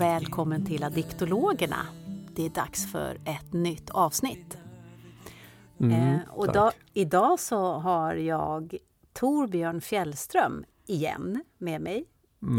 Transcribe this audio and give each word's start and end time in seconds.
och 0.00 0.06
välkommen 0.06 0.66
till 0.66 0.84
Addiktologerna. 0.84 1.86
Det 2.34 2.46
är 2.46 2.50
dags 2.50 2.92
för 2.92 3.14
ett 3.24 3.52
nytt 3.52 3.90
avsnitt. 3.90 4.58
Mm, 5.80 5.92
eh, 5.92 6.20
och 6.30 6.52
da, 6.52 6.72
idag 6.92 7.40
så 7.40 7.72
har 7.72 8.14
jag 8.14 8.76
Torbjörn 9.12 9.80
Fjällström 9.80 10.64
igen 10.86 11.44
med 11.58 11.80
mig 11.80 12.04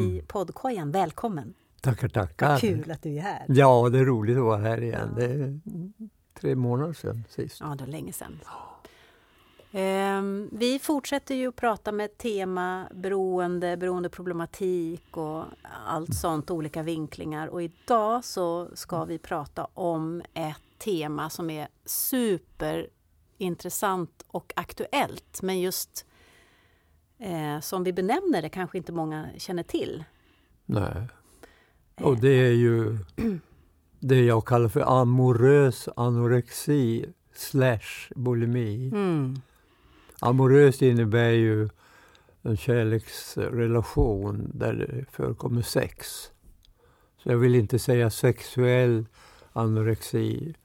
i 0.02 0.22
poddkojan. 0.28 0.92
Välkommen! 0.92 1.54
Tackar, 1.82 2.08
tackar. 2.08 2.58
Kul 2.58 2.92
att 2.92 3.02
du 3.02 3.18
är 3.18 3.22
här! 3.22 3.46
Ja, 3.48 3.90
det 3.90 4.00
är 4.00 4.06
roligt 4.06 4.38
att 4.38 4.44
vara 4.44 4.58
här 4.58 4.82
igen. 4.82 5.14
Det 5.16 5.26
är 5.26 5.60
tre 6.40 6.56
månader 6.56 6.94
sedan 6.94 7.24
sist. 7.30 7.58
Ja, 7.60 7.76
det 7.76 7.84
var 7.84 7.92
länge 7.92 8.14
sedan. 8.14 8.40
Ehm, 9.72 10.50
vi 10.52 10.80
fortsätter 10.80 11.36
ju 11.36 11.48
att 11.48 11.56
prata 11.56 11.92
med 11.92 12.18
tema 12.18 12.88
beroende, 12.94 13.78
beroendeproblematik 13.78 15.18
och 15.18 15.46
allt 15.86 16.16
sånt, 16.16 16.52
olika 16.52 16.84
vinklingar. 16.84 17.48
Och 17.48 17.64
idag 17.64 18.26
så 18.26 18.70
ska 18.74 19.06
vi 19.06 19.18
prata 19.18 19.68
om 19.74 20.22
ett 20.34 20.62
tema 20.78 21.30
som 21.30 21.50
är 21.50 21.68
superintressant 21.86 24.26
och 24.28 24.54
aktuellt. 24.56 25.42
Men 25.42 25.60
just 25.60 26.06
eh, 27.18 27.60
som 27.60 27.84
vi 27.84 27.94
benämner 27.94 28.42
det 28.42 28.50
kanske 28.50 28.78
inte 28.78 28.92
många 28.92 29.28
känner 29.38 29.64
till. 29.64 30.04
Nej. 30.66 31.08
Och 31.96 32.20
det 32.20 32.48
är 32.48 32.54
ju 32.54 32.98
det 34.00 34.26
jag 34.26 34.46
kallar 34.46 34.70
för 34.70 35.02
amorös 35.02 35.90
anorexi 35.96 37.06
slash 37.34 38.10
bulimi. 38.16 38.88
Mm. 38.88 39.42
Amorös 40.24 40.82
innebär 40.82 41.30
ju 41.30 41.70
en 42.42 42.58
kärleksrelation 42.58 44.52
där 44.54 44.74
det 44.74 45.06
förekommer 45.12 45.62
sex. 45.62 46.08
Så 47.18 47.32
jag 47.32 47.38
vill 47.38 47.56
inte 47.56 47.80
säga 47.80 48.10
sexuell 48.10 49.06
anorexi 49.54 50.56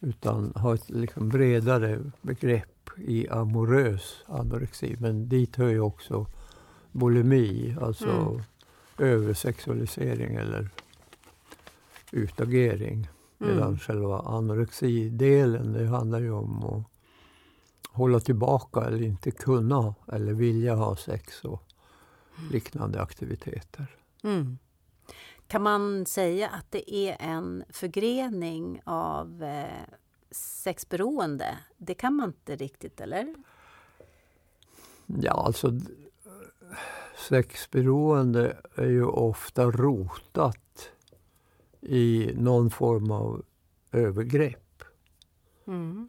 utan 0.00 0.52
ha 0.56 0.74
ett 0.74 0.90
liksom 0.90 1.28
bredare 1.28 1.98
begrepp 2.22 2.90
i 2.96 3.28
amorös 3.28 4.16
anorexi. 4.26 4.96
Men 5.00 5.28
dit 5.28 5.56
hör 5.56 5.68
ju 5.68 5.80
också 5.80 6.26
bulimi, 6.92 7.76
alltså 7.80 8.08
Mm. 8.08 8.42
översexualisering 8.98 10.34
eller 10.34 10.68
utagering. 12.12 13.08
Medan 13.38 13.62
Mm. 13.68 13.78
själva 13.78 14.18
anorexidelen, 14.20 15.72
det 15.72 15.86
handlar 15.86 16.20
ju 16.20 16.30
om 16.30 16.64
att 16.64 16.82
hålla 17.98 18.20
tillbaka 18.20 18.80
eller 18.80 19.02
inte 19.02 19.30
kunna 19.30 19.94
eller 20.12 20.32
vilja 20.32 20.74
ha 20.74 20.96
sex 20.96 21.44
och 21.44 21.62
liknande 22.52 23.02
aktiviteter. 23.02 23.86
Mm. 24.22 24.58
Kan 25.46 25.62
man 25.62 26.06
säga 26.06 26.48
att 26.48 26.70
det 26.70 26.94
är 26.94 27.16
en 27.20 27.64
förgrening 27.70 28.80
av 28.84 29.42
eh, 29.42 29.94
sexberoende? 30.30 31.58
Det 31.76 31.94
kan 31.94 32.14
man 32.14 32.28
inte 32.28 32.56
riktigt, 32.56 33.00
eller? 33.00 33.34
Ja, 35.06 35.32
alltså 35.32 35.72
sexberoende 37.28 38.56
är 38.74 38.86
ju 38.86 39.04
ofta 39.04 39.70
rotat 39.70 40.90
i 41.80 42.32
någon 42.34 42.70
form 42.70 43.10
av 43.10 43.44
övergrepp. 43.92 44.67
Mm. 45.68 46.06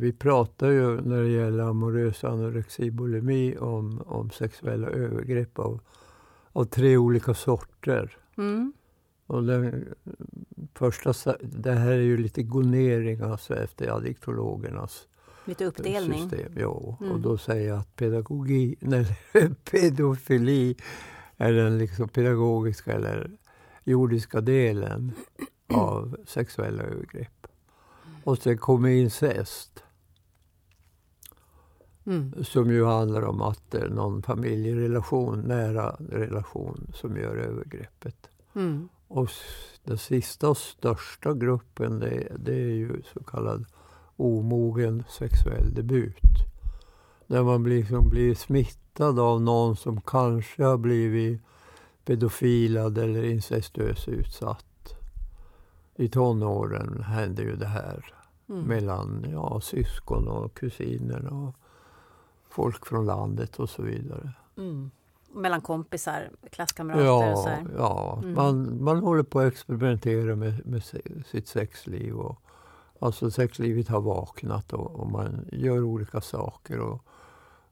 Vi 0.00 0.12
pratar 0.12 0.70
ju 0.70 1.00
när 1.00 1.22
det 1.22 1.28
gäller 1.28 1.64
amorös 1.64 2.24
anorexi 2.24 2.90
bulimi 2.90 3.56
om, 3.58 4.02
om 4.06 4.30
sexuella 4.30 4.88
övergrepp 4.88 5.58
av, 5.58 5.80
av 6.52 6.64
tre 6.64 6.96
olika 6.96 7.34
sorter. 7.34 8.16
Mm. 8.36 8.72
Och 9.26 9.44
den 9.44 9.84
första, 10.74 11.36
det 11.42 11.72
här 11.72 11.90
är 11.92 12.00
ju 12.00 12.16
lite 12.16 12.42
gonering 12.42 13.20
alltså 13.20 13.54
efter 13.56 13.88
addiktologernas 13.88 15.08
Lite 15.44 15.64
uppdelning. 15.64 16.30
system. 16.30 16.52
Jo, 16.56 16.96
Mm. 17.00 17.12
och 17.12 17.20
då 17.20 17.38
säger 17.38 17.68
jag 17.68 17.78
att 17.78 17.96
pedagogi, 17.96 18.76
nej, 18.80 19.16
pedofili 19.70 20.76
är 21.36 21.52
den 21.52 21.78
liksom 21.78 22.08
pedagogiska 22.08 22.92
eller 22.92 23.30
jordiska 23.84 24.40
delen 24.40 25.12
av 25.74 26.16
sexuella 26.26 26.82
övergrepp. 26.82 27.46
Och 28.24 28.38
sen 28.38 28.58
kommer 28.58 28.88
incest 28.88 29.84
Mm. 32.06 32.44
som 32.44 32.70
ju 32.70 32.84
handlar 32.84 33.22
om 33.22 33.42
att 33.42 33.70
det 33.70 33.78
är 33.78 33.88
någon 33.88 34.22
familjerelation, 34.22 35.40
nära 35.40 35.96
relation 36.08 36.90
som 36.94 37.16
gör 37.16 37.36
övergreppet. 37.36 38.16
Mm. 38.54 38.88
Och 39.08 39.28
den 39.84 39.98
sista 39.98 40.48
och 40.48 40.58
största 40.58 41.34
gruppen 41.34 41.98
det, 41.98 42.32
det 42.38 42.54
är 42.54 42.70
ju 42.70 43.02
så 43.14 43.24
kallad 43.24 43.66
omogen 44.16 45.04
sexuell 45.08 45.74
debut. 45.74 46.16
Där 47.26 47.42
man 47.42 47.64
liksom 47.64 48.08
blir 48.08 48.34
smittad 48.34 49.18
av 49.18 49.42
någon 49.42 49.76
som 49.76 50.00
kanske 50.00 50.64
har 50.64 50.78
blivit 50.78 51.40
pedofilad 52.04 52.98
eller 52.98 53.24
incestuös 53.24 54.08
utsatt. 54.08 54.64
I 55.96 56.08
tonåren 56.08 57.02
händer 57.02 57.42
ju 57.42 57.56
det 57.56 57.66
här 57.66 58.14
Mm. 58.48 58.62
mellan 58.64 59.26
ja, 59.32 59.60
syskon 59.60 60.28
och 60.28 60.54
kusiner 60.54 61.32
och 61.32 61.54
folk 62.48 62.86
från 62.86 63.06
landet 63.06 63.56
och 63.58 63.70
så 63.70 63.82
vidare. 63.82 64.32
Mm. 64.56 64.90
Mellan 65.34 65.60
kompisar, 65.60 66.30
klasskamrater 66.50 67.32
och 67.32 67.38
så 67.38 67.48
Ja, 67.48 67.54
här. 67.54 67.66
ja. 67.76 68.18
Mm. 68.22 68.34
Man, 68.34 68.84
man 68.84 68.98
håller 68.98 69.22
på 69.22 69.40
att 69.40 69.52
experimentera 69.52 70.36
med, 70.36 70.66
med 70.66 70.82
sitt 71.26 71.48
sexliv. 71.48 72.14
Och, 72.16 72.38
alltså 72.98 73.30
sexlivet 73.30 73.88
har 73.88 74.00
vaknat 74.00 74.72
och, 74.72 74.90
och 75.00 75.10
man 75.10 75.48
gör 75.52 75.82
olika 75.82 76.20
saker. 76.20 76.78
Och 76.78 77.04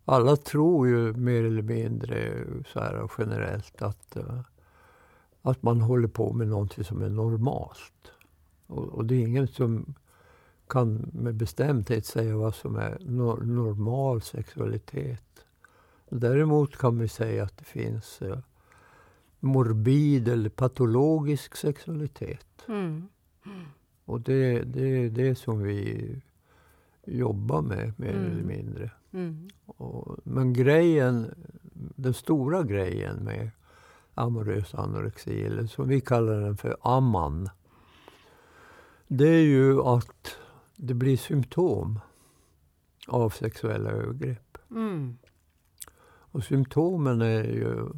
alla 0.04 0.36
tror 0.36 0.88
ju 0.88 1.12
mer 1.12 1.44
eller 1.44 1.62
mindre 1.62 2.44
så 2.66 2.80
här 2.80 3.10
generellt 3.18 3.82
att, 3.82 4.16
eh, 4.16 4.40
att 5.42 5.62
man 5.62 5.80
håller 5.80 6.08
på 6.08 6.32
med 6.32 6.48
någonting 6.48 6.84
som 6.84 7.03
är 7.03 7.08
normalt. 7.08 8.12
Och, 8.66 8.84
och 8.88 9.04
det 9.04 9.14
är 9.14 9.20
ingen 9.26 9.48
som 9.48 9.94
kan 10.66 11.10
med 11.12 11.34
bestämdhet 11.34 12.06
säga 12.06 12.36
vad 12.36 12.54
som 12.54 12.76
är 12.76 12.98
no- 13.00 13.44
normal 13.44 14.22
sexualitet. 14.22 15.44
Däremot 16.08 16.76
kan 16.76 16.98
vi 16.98 17.08
säga 17.08 17.44
att 17.44 17.58
det 17.58 17.64
finns 17.64 18.22
eh, 18.22 18.38
morbid 19.41 20.28
eller 20.28 20.50
patologisk 20.50 21.56
sexualitet. 21.56 22.47
Mm. 22.69 23.08
Och 24.04 24.20
det, 24.20 24.62
det 24.62 24.86
är 24.86 25.10
det 25.10 25.34
som 25.34 25.62
vi 25.62 26.16
jobbar 27.06 27.62
med, 27.62 27.92
mer 27.97 28.14
Mm. 28.14 28.31
eller 28.32 28.42
mindre. 28.42 28.91
Mm. 29.12 29.48
Och, 29.66 30.16
men 30.25 30.52
grejen, 30.52 31.34
den 31.75 32.14
stora 32.14 32.62
grejen 32.62 33.16
med 33.25 33.50
amorös 34.14 34.74
anorexi, 34.74 35.42
eller 35.42 35.66
som 35.66 35.88
vi 35.88 36.00
kallar 36.00 36.40
den 36.40 36.56
för 36.56 36.76
amman, 36.80 37.48
det 39.08 39.28
är 39.28 39.42
ju 39.42 39.82
att 39.82 40.36
det 40.76 40.94
blir 40.94 41.16
symptom 41.16 42.00
av 43.08 43.31
sexuella 43.31 43.90
övergrepp. 43.90 44.58
Mm. 44.70 45.19
Och 46.04 46.44
symptomen 46.44 47.22
är 47.22 47.44
ju, 47.44 47.88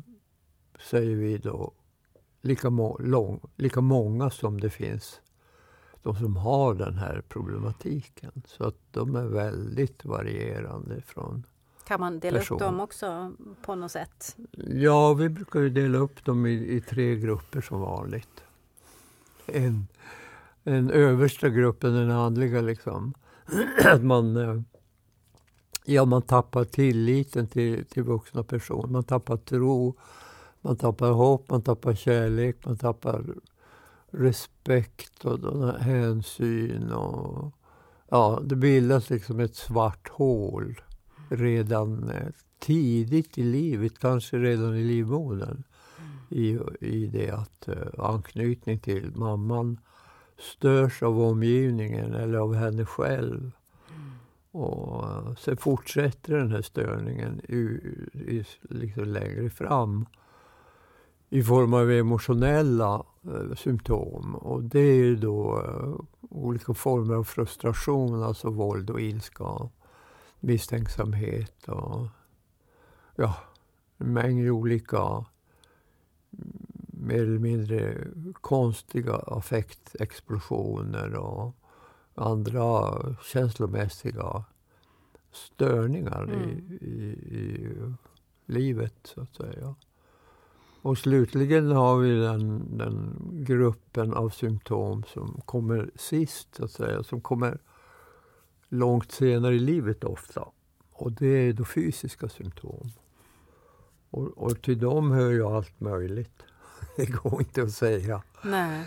säger 0.90 1.16
vi 1.16 1.38
då, 1.38 1.72
lika, 2.40 2.70
må- 2.70 2.98
lång, 2.98 3.40
lika 3.56 3.80
många 3.80 4.30
som 4.30 4.60
det 4.60 4.70
finns 4.70 5.20
de 6.04 6.16
som 6.16 6.36
har 6.36 6.74
den 6.74 6.98
här 6.98 7.22
problematiken. 7.28 8.42
Så 8.46 8.64
att 8.64 8.78
de 8.90 9.16
är 9.16 9.26
väldigt 9.26 10.04
varierande 10.04 11.00
från... 11.00 11.46
Kan 11.86 12.00
man 12.00 12.18
dela 12.18 12.38
Person. 12.38 12.54
upp 12.54 12.60
dem 12.60 12.80
också 12.80 13.32
på 13.62 13.74
något 13.74 13.92
sätt? 13.92 14.36
Ja, 14.66 15.14
vi 15.14 15.28
brukar 15.28 15.60
ju 15.60 15.70
dela 15.70 15.98
upp 15.98 16.24
dem 16.24 16.46
i, 16.46 16.52
i 16.52 16.80
tre 16.80 17.16
grupper 17.16 17.60
som 17.60 17.80
vanligt. 17.80 18.44
En, 19.46 19.86
en 20.64 20.90
översta 20.90 21.48
gruppen, 21.48 21.94
den 21.94 22.10
andliga 22.10 22.60
liksom. 22.60 23.14
Att 23.84 24.02
man, 24.02 24.36
eh, 24.36 24.60
ja, 25.84 26.04
man 26.04 26.22
tappar 26.22 26.64
tilliten 26.64 27.46
till, 27.46 27.84
till 27.84 28.02
vuxna 28.02 28.42
personer. 28.42 28.88
Man 28.88 29.04
tappar 29.04 29.36
tro, 29.36 29.94
man 30.60 30.76
tappar 30.76 31.10
hopp, 31.10 31.50
man 31.50 31.62
tappar 31.62 31.94
kärlek, 31.94 32.56
man 32.66 32.76
tappar 32.76 33.24
respekt 34.10 35.24
och 35.24 35.74
hänsyn. 35.78 36.92
Och, 36.92 37.54
ja, 38.08 38.40
det 38.44 38.56
bildas 38.56 39.10
liksom 39.10 39.40
ett 39.40 39.56
svart 39.56 40.08
hål 40.08 40.80
redan 41.36 42.10
eh, 42.10 42.28
tidigt 42.58 43.38
i 43.38 43.42
livet, 43.42 43.98
kanske 43.98 44.38
redan 44.38 44.76
i 44.76 44.84
livmodern. 44.84 45.62
I, 46.28 46.58
I 46.80 47.06
det 47.06 47.30
att 47.30 47.68
eh, 47.68 48.04
anknytning 48.04 48.78
till 48.78 49.12
mamman 49.14 49.80
störs 50.38 51.02
av 51.02 51.20
omgivningen 51.20 52.14
eller 52.14 52.38
av 52.38 52.54
henne 52.54 52.86
själv. 52.86 53.50
Och 54.50 55.04
eh, 55.04 55.34
sen 55.34 55.56
fortsätter 55.56 56.36
den 56.36 56.50
här 56.50 56.62
störningen 56.62 57.40
i, 57.48 57.54
i, 58.12 58.44
liksom 58.62 59.04
längre 59.04 59.50
fram 59.50 60.06
i 61.34 61.42
form 61.42 61.74
av 61.74 61.90
emotionella 61.90 63.04
eh, 63.24 63.54
symptom. 63.56 64.34
Och 64.34 64.62
det 64.62 64.80
är 64.80 64.94
ju 64.94 65.16
då 65.16 65.62
eh, 65.64 65.94
olika 66.30 66.74
former 66.74 67.14
av 67.14 67.24
frustration, 67.24 68.22
alltså 68.22 68.50
våld 68.50 68.90
och 68.90 69.00
ilska, 69.00 69.68
misstänksamhet 70.44 71.68
och 71.68 72.06
ja, 73.16 73.36
en 73.98 74.12
mängd 74.12 74.50
olika 74.50 75.24
mer 76.86 77.22
eller 77.22 77.38
mindre 77.38 78.08
konstiga 78.32 79.14
affektexplosioner 79.14 81.14
och 81.14 81.56
andra 82.14 82.94
känslomässiga 83.22 84.44
störningar 85.32 86.22
mm. 86.22 86.40
i, 86.40 86.52
i, 86.84 87.04
i, 87.36 87.76
livet, 88.46 88.94
så 89.02 89.20
att 89.20 89.34
säga. 89.34 89.74
Och 90.82 90.98
slutligen 90.98 91.70
har 91.70 91.98
vi 91.98 92.20
den, 92.20 92.78
den 92.78 93.18
gruppen 93.32 94.14
av 94.14 94.30
symptom 94.30 95.02
som 95.02 95.40
kommer 95.44 95.90
sist, 95.96 96.54
så 96.54 96.64
att 96.64 96.70
säga, 96.70 97.02
som 97.02 97.20
kommer 97.20 97.58
långt 98.74 99.12
senare 99.12 99.54
i 99.54 99.58
livet 99.58 100.04
ofta. 100.04 100.48
Och 100.92 101.12
det 101.12 101.26
är 101.26 101.52
då 101.52 101.64
fysiska 101.64 102.28
symptom. 102.28 102.90
Och, 104.10 104.38
och 104.38 104.62
till 104.62 104.78
dem 104.78 105.10
hör 105.12 105.30
ju 105.30 105.46
allt 105.46 105.80
möjligt. 105.80 106.42
Det 106.96 107.06
går 107.06 107.40
inte 107.40 107.62
att 107.62 107.72
säga. 107.72 108.22
Nej. 108.42 108.84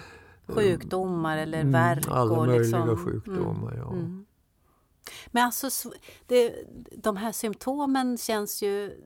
Sjukdomar 0.48 1.38
eller 1.38 1.60
mm, 1.60 1.72
värk. 1.72 2.08
Alla 2.08 2.46
möjliga 2.46 2.86
liksom. 2.86 3.06
sjukdomar, 3.06 3.72
mm. 3.72 3.78
ja. 3.78 3.92
Mm. 3.92 4.26
Men 5.28 5.44
alltså, 5.44 5.92
det, 6.28 6.56
de 6.98 7.18
här 7.18 7.32
symptomen 7.32 8.18
känns 8.18 8.64
ju 8.64 9.02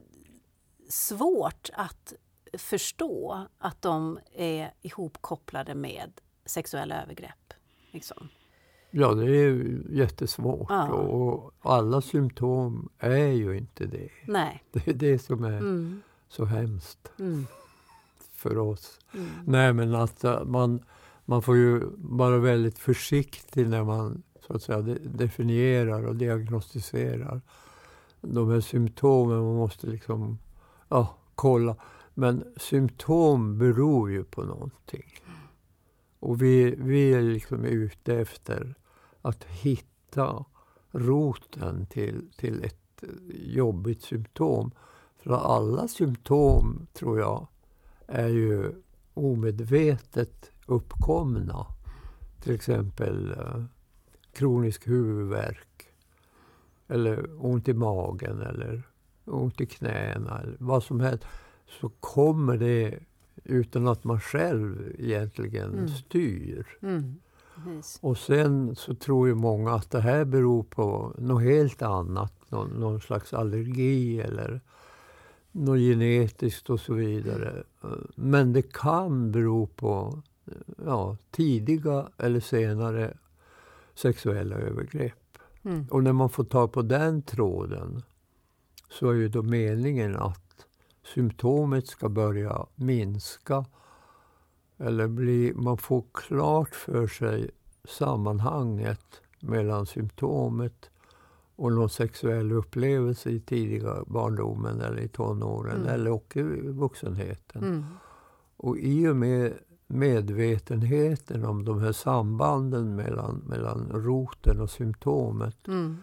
svårt 0.88 1.70
att 1.72 2.12
förstå 2.52 3.46
att 3.58 3.82
de 3.82 4.18
är 4.32 4.74
ihopkopplade 4.82 5.74
med 5.74 6.20
sexuella 6.44 7.02
övergrepp. 7.02 7.54
Liksom. 7.90 8.28
Ja, 8.94 9.14
det 9.14 9.36
är 9.36 9.80
jättesvårt. 9.90 10.66
Ja. 10.68 10.88
Och 10.88 11.52
alla 11.60 12.00
symptom 12.00 12.88
är 12.98 13.26
ju 13.26 13.58
inte 13.58 13.86
det. 13.86 14.08
Nej. 14.26 14.64
Det 14.72 14.88
är 14.88 14.94
det 14.94 15.18
som 15.18 15.44
är 15.44 15.58
mm. 15.58 16.02
så 16.28 16.44
hemskt 16.44 17.12
mm. 17.18 17.46
för 18.32 18.58
oss. 18.58 18.98
Mm. 19.14 19.26
Nej, 19.46 19.72
men 19.72 19.94
att 19.94 20.24
äh, 20.24 20.44
man, 20.44 20.80
man 21.24 21.42
får 21.42 21.56
ju 21.56 21.82
vara 21.96 22.38
väldigt 22.38 22.78
försiktig 22.78 23.68
när 23.68 23.84
man 23.84 24.22
så 24.46 24.52
att 24.52 24.62
säga, 24.62 24.82
definierar 25.02 26.06
och 26.06 26.16
diagnostiserar 26.16 27.40
de 28.20 28.50
här 28.50 28.60
symptomen. 28.60 29.44
Man 29.44 29.56
måste 29.56 29.86
liksom 29.86 30.38
ja, 30.88 31.16
kolla. 31.34 31.76
Men 32.14 32.44
symptom 32.56 33.58
beror 33.58 34.10
ju 34.10 34.24
på 34.24 34.42
någonting. 34.42 35.20
Och 36.18 36.42
vi, 36.42 36.74
vi 36.78 37.14
är 37.14 37.22
liksom 37.22 37.64
ute 37.64 38.14
efter 38.14 38.74
att 39.22 39.44
hitta 39.44 40.44
roten 40.90 41.86
till, 41.86 42.30
till 42.36 42.64
ett 42.64 43.04
jobbigt 43.34 44.02
symptom. 44.02 44.70
För 45.18 45.34
alla 45.34 45.88
symptom, 45.88 46.86
tror 46.92 47.18
jag, 47.18 47.46
är 48.06 48.28
ju 48.28 48.72
omedvetet 49.14 50.50
uppkomna. 50.66 51.66
Till 52.42 52.54
exempel 52.54 53.30
eh, 53.30 53.64
kronisk 54.32 54.88
huvudvärk 54.88 55.88
eller 56.88 57.44
ont 57.44 57.68
i 57.68 57.74
magen 57.74 58.40
eller 58.40 58.82
ont 59.24 59.60
i 59.60 59.66
knäna 59.66 60.40
eller 60.40 60.56
vad 60.58 60.82
som 60.82 61.00
helst. 61.00 61.24
Så 61.80 61.88
kommer 61.88 62.56
det 62.56 62.98
utan 63.44 63.88
att 63.88 64.04
man 64.04 64.20
själv 64.20 64.94
egentligen 64.98 65.72
mm. 65.72 65.88
styr. 65.88 66.66
Mm. 66.82 67.20
Och 68.00 68.18
sen 68.18 68.76
så 68.76 68.94
tror 68.94 69.28
ju 69.28 69.34
många 69.34 69.72
att 69.74 69.90
det 69.90 70.00
här 70.00 70.24
beror 70.24 70.62
på 70.62 71.14
något 71.18 71.42
helt 71.42 71.82
annat. 71.82 72.32
Någon, 72.48 72.70
någon 72.70 73.00
slags 73.00 73.32
allergi 73.32 74.20
eller 74.20 74.60
något 75.52 75.78
genetiskt 75.78 76.70
och 76.70 76.80
så 76.80 76.94
vidare. 76.94 77.62
Men 78.14 78.52
det 78.52 78.72
kan 78.72 79.32
bero 79.32 79.66
på 79.66 80.22
ja, 80.86 81.16
tidiga 81.30 82.08
eller 82.16 82.40
senare 82.40 83.16
sexuella 83.94 84.56
övergrepp. 84.56 85.38
Mm. 85.62 85.86
Och 85.90 86.02
när 86.02 86.12
man 86.12 86.30
får 86.30 86.44
ta 86.44 86.68
på 86.68 86.82
den 86.82 87.22
tråden 87.22 88.02
så 88.90 89.10
är 89.10 89.14
ju 89.14 89.28
då 89.28 89.42
meningen 89.42 90.16
att 90.16 90.66
symptomet 91.14 91.86
ska 91.86 92.08
börja 92.08 92.66
minska 92.74 93.64
eller 94.78 95.08
bli, 95.08 95.52
man 95.54 95.78
får 95.78 96.04
klart 96.12 96.74
för 96.74 97.06
sig 97.06 97.50
sammanhanget 97.84 99.20
mellan 99.40 99.86
symptomet 99.86 100.90
och 101.56 101.72
någon 101.72 101.90
sexuell 101.90 102.52
upplevelse 102.52 103.30
i 103.30 103.40
tidiga 103.40 104.04
barndomen 104.06 104.80
eller 104.80 105.00
i 105.00 105.08
tonåren 105.08 105.76
mm. 105.76 105.88
eller 105.88 106.10
och 106.10 106.36
i 106.36 106.42
vuxenheten. 106.68 107.64
Mm. 107.64 107.84
Och 108.56 108.78
i 108.78 109.08
och 109.08 109.16
med 109.16 109.52
medvetenheten 109.86 111.44
om 111.44 111.64
de 111.64 111.80
här 111.80 111.92
sambanden 111.92 112.96
mellan, 112.96 113.42
mellan 113.46 113.88
roten 113.92 114.60
och 114.60 114.70
symptomet, 114.70 115.68
mm. 115.68 115.96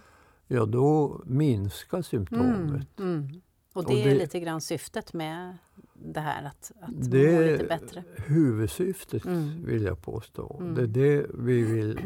ja 0.48 0.66
då 0.66 1.21
minskar 1.25 2.01
symptomet. 2.01 3.00
Mm. 3.00 3.13
mm. 3.13 3.42
Och 3.74 3.86
det, 3.86 3.94
och 3.94 3.95
det 3.95 4.12
är 4.12 4.16
lite 4.16 4.39
grann 4.39 4.62
syftet 4.62 5.13
med 5.13 5.57
det 6.01 6.19
här 6.19 6.43
att, 6.43 6.71
att 6.81 7.11
det 7.11 7.35
må 7.35 7.41
lite 7.41 7.63
bättre? 7.63 8.03
Det 8.15 8.23
är 8.23 8.27
huvudsyftet 8.27 9.25
mm. 9.25 9.65
vill 9.65 9.83
jag 9.83 10.01
påstå. 10.01 10.57
Mm. 10.59 10.75
Det 10.75 10.81
är 10.81 10.87
det 10.87 11.25
vi 11.33 11.61
vill 11.61 11.99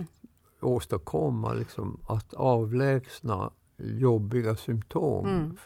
åstadkomma, 0.61 1.53
liksom, 1.53 1.99
att 2.07 2.33
avlägsna 2.33 3.51
jobbiga 3.77 4.55
symptom 4.55 5.27
mm. 5.27 5.57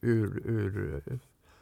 ur, 0.00 0.42
ur 0.44 1.02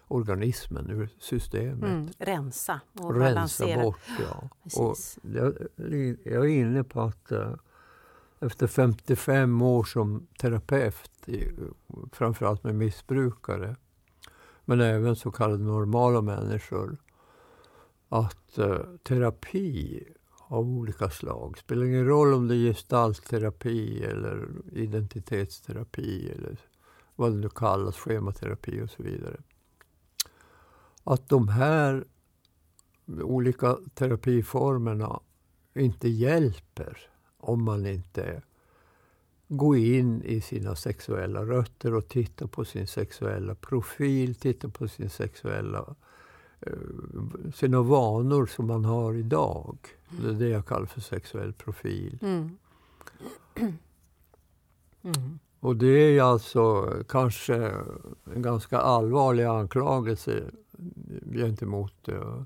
organismen, 0.09 0.91
ur 0.91 1.09
systemet. 1.19 1.91
Mm, 1.91 2.09
rensa 2.19 2.81
och 2.93 3.15
rensa 3.15 3.35
balansera. 3.35 3.83
bort, 3.83 3.99
ja. 4.21 4.49
och 4.83 4.97
jag, 5.23 5.55
jag, 6.25 6.45
är 6.45 6.45
inne 6.45 6.85
på 6.85 7.01
att 7.01 7.33
uh, 7.33 7.55
efter 8.41 8.67
55 8.67 9.63
år 9.63 9.85
som 9.85 10.27
terapeut, 10.41 11.29
framförallt 12.13 12.65
med 12.65 12.75
missbrukare, 12.75 13.77
men 14.65 14.81
även 14.81 15.17
så 15.17 15.31
kallade 15.31 15.65
normala 15.65 16.23
människor, 16.23 16.97
att 18.09 18.59
eh, 18.59 18.79
terapi 19.03 20.05
av 20.47 20.69
olika 20.69 21.11
slag, 21.11 21.59
spelar 21.59 21.85
ingen 21.85 22.07
roll 22.07 22.35
om 22.35 22.49
det 22.49 22.55
är 22.55 22.73
gestaltterapi 22.73 24.05
eller 24.05 24.49
identitetsterapi 24.73 26.31
eller 26.31 26.59
vad 27.17 27.33
det 27.33 27.37
nu 27.37 27.49
kallas, 27.49 27.97
schematerapi 27.97 28.83
och 28.83 28.91
så 28.91 29.03
vidare. 29.03 29.37
Att 31.05 31.29
de 31.29 31.49
här 31.49 32.05
olika 33.07 33.77
terapiformerna 33.95 35.21
inte 35.75 36.09
hjälper 36.09 36.99
om 37.39 37.65
man 37.65 37.87
inte 37.87 38.43
går 39.57 39.77
in 39.77 40.23
i 40.23 40.41
sina 40.41 40.77
sexuella 40.77 41.45
rötter 41.45 41.95
och 41.95 42.09
tittar 42.09 42.47
på 42.47 42.65
sin 42.65 42.87
sexuella 42.87 43.55
profil, 43.55 44.35
tittar 44.35 44.69
på 44.69 44.89
sin 44.89 45.11
sexuella, 45.11 45.95
eh, 46.61 46.73
sina 47.55 47.83
vanor 47.83 48.47
som 48.47 48.67
man 48.67 48.85
har 48.85 49.15
idag. 49.15 49.79
Det 50.21 50.29
är 50.29 50.33
det 50.33 50.49
jag 50.49 50.67
kallar 50.67 50.87
för 50.87 51.01
sexuell 51.01 51.53
profil. 51.53 52.19
Mm. 52.23 52.51
Mm. 55.05 55.39
Och 55.61 55.77
det 55.77 55.87
är 55.87 56.23
alltså 56.23 56.91
kanske 57.09 57.55
en 58.35 58.43
ganska 58.43 58.79
allvarlig 58.79 59.45
anklagelse 59.45 60.43
gentemot 61.33 62.09
uh, 62.09 62.43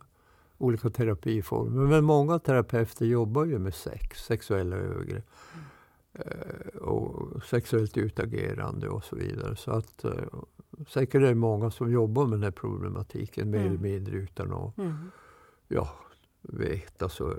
olika 0.59 0.91
terapiformer. 0.91 1.87
Men 1.87 2.05
många 2.05 2.39
terapeuter 2.39 3.07
jobbar 3.07 3.45
ju 3.45 3.59
med 3.59 3.75
sex, 3.75 4.25
sexuella 4.25 4.77
övergrepp 4.77 5.25
och 6.81 7.43
sexuellt 7.45 7.97
utagerande 7.97 8.89
och 8.89 9.05
så 9.05 9.17
vidare. 9.17 9.57
Så 9.57 9.71
att 9.71 10.05
uh, 10.05 10.43
säkert 10.89 11.15
är 11.15 11.21
det 11.21 11.35
många 11.35 11.71
som 11.71 11.93
jobbar 11.93 12.27
med 12.27 12.39
den 12.39 12.43
här 12.43 12.51
problematiken 12.51 13.51
mer 13.51 13.59
mm. 13.59 13.71
eller 13.71 13.83
mindre 13.83 14.17
utan 14.17 14.53
att 14.53 14.79
mm. 14.79 15.11
ja, 15.69 15.91
veta 16.43 17.09
så 17.09 17.35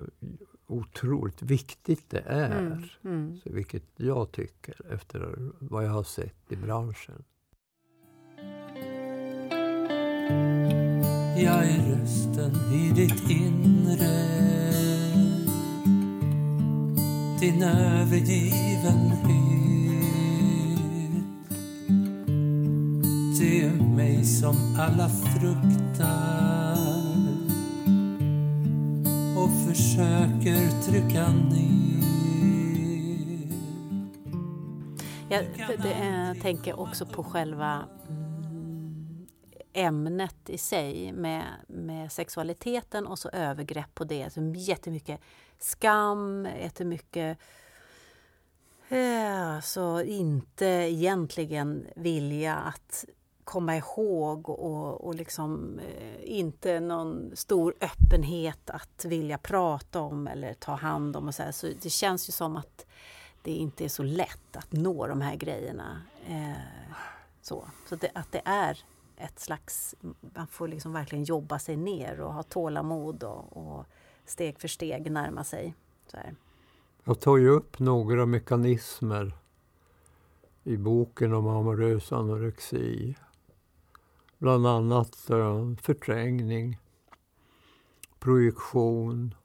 otroligt 0.67 1.41
viktigt 1.41 2.09
det 2.09 2.23
är. 2.25 2.59
Mm. 2.59 2.83
Mm. 3.03 3.39
Så 3.43 3.49
vilket 3.49 3.83
jag 3.95 4.31
tycker 4.31 4.93
efter 4.93 5.35
vad 5.59 5.85
jag 5.85 5.91
har 5.91 6.03
sett 6.03 6.51
i 6.51 6.55
branschen. 6.55 7.23
Jag 11.38 11.65
är 11.65 11.91
rösten 11.91 12.51
i 12.73 12.91
ditt 12.95 13.29
inre 13.29 14.68
din 17.39 17.63
övergivenhet 17.63 19.19
Det 23.39 23.62
är 23.62 23.72
mig 23.96 24.25
som 24.25 24.55
alla 24.79 25.10
fruktar 25.10 26.77
och 29.38 29.50
försöker 29.67 30.81
trycka 30.81 31.27
ner. 31.31 31.69
Jag 35.29 35.46
det, 35.84 35.93
äh, 35.93 36.41
tänker 36.41 36.79
också 36.79 37.05
på 37.05 37.24
själva 37.24 37.84
ämnet 39.79 40.50
i 40.50 40.57
sig 40.57 41.12
med, 41.12 41.43
med 41.67 42.12
sexualiteten 42.12 43.07
och 43.07 43.19
så 43.19 43.29
övergrepp 43.29 43.95
på 43.95 44.03
det. 44.03 44.33
Så 44.33 44.53
jättemycket 44.55 45.19
skam, 45.59 46.48
jättemycket 46.62 47.38
eh, 48.89 49.59
så 49.59 50.01
inte 50.01 50.65
egentligen 50.65 51.88
vilja 51.95 52.55
att 52.55 53.05
komma 53.43 53.77
ihåg 53.77 54.50
och, 54.50 55.05
och 55.05 55.15
liksom 55.15 55.79
eh, 55.79 56.38
inte 56.38 56.79
någon 56.79 57.31
stor 57.36 57.75
öppenhet 57.81 58.69
att 58.69 59.05
vilja 59.05 59.38
prata 59.38 60.01
om 60.01 60.27
eller 60.27 60.53
ta 60.53 60.71
hand 60.71 61.15
om 61.15 61.27
och 61.27 61.36
så, 61.36 61.43
här. 61.43 61.51
så 61.51 61.67
det 61.81 61.89
känns 61.89 62.29
ju 62.29 62.31
som 62.31 62.55
att 62.55 62.86
det 63.41 63.51
inte 63.51 63.86
är 63.86 63.89
så 63.89 64.03
lätt 64.03 64.55
att 64.55 64.71
nå 64.71 65.07
de 65.07 65.21
här 65.21 65.36
grejerna. 65.36 66.01
Eh, 66.27 66.93
så 67.41 67.65
så 67.89 67.95
det, 67.95 68.12
att 68.13 68.31
det 68.31 68.41
är 68.45 68.79
ett 69.19 69.39
slags... 69.39 69.95
Man 70.21 70.47
får 70.47 70.67
liksom 70.67 70.93
verkligen 70.93 71.23
jobba 71.23 71.59
sig 71.59 71.77
ner 71.77 72.21
och 72.21 72.33
ha 72.33 72.43
tålamod 72.43 73.23
och, 73.23 73.57
och 73.57 73.85
steg 74.25 74.59
för 74.59 74.67
steg 74.67 75.11
närma 75.11 75.43
sig. 75.43 75.75
Så 76.07 76.17
här. 76.17 76.35
Jag 77.03 77.19
tar 77.19 77.38
ju 77.38 77.49
upp 77.49 77.79
några 77.79 78.25
mekanismer 78.25 79.33
i 80.63 80.77
boken 80.77 81.33
om 81.33 81.47
amorös 81.47 82.11
anorexi. 82.11 83.15
Bland 84.38 84.67
annat 84.67 85.27
uh, 85.29 85.75
förträngning, 85.75 86.77
projektion, 88.19 89.35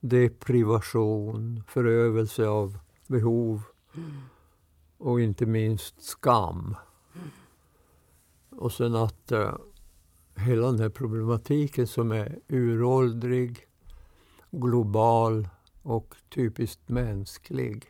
deprivation, 0.00 1.62
förövelse 1.68 2.46
av 2.46 2.78
behov 3.06 3.62
mm. 3.94 4.10
och 4.98 5.20
inte 5.20 5.46
minst 5.46 6.02
skam. 6.02 6.76
Och 8.56 8.72
sen 8.72 8.94
att 8.94 9.32
uh, 9.32 9.54
hela 10.34 10.66
den 10.66 10.80
här 10.80 10.88
problematiken 10.88 11.86
som 11.86 12.12
är 12.12 12.38
uråldrig, 12.48 13.66
global 14.50 15.48
och 15.82 16.14
typiskt 16.28 16.88
mänsklig 16.88 17.84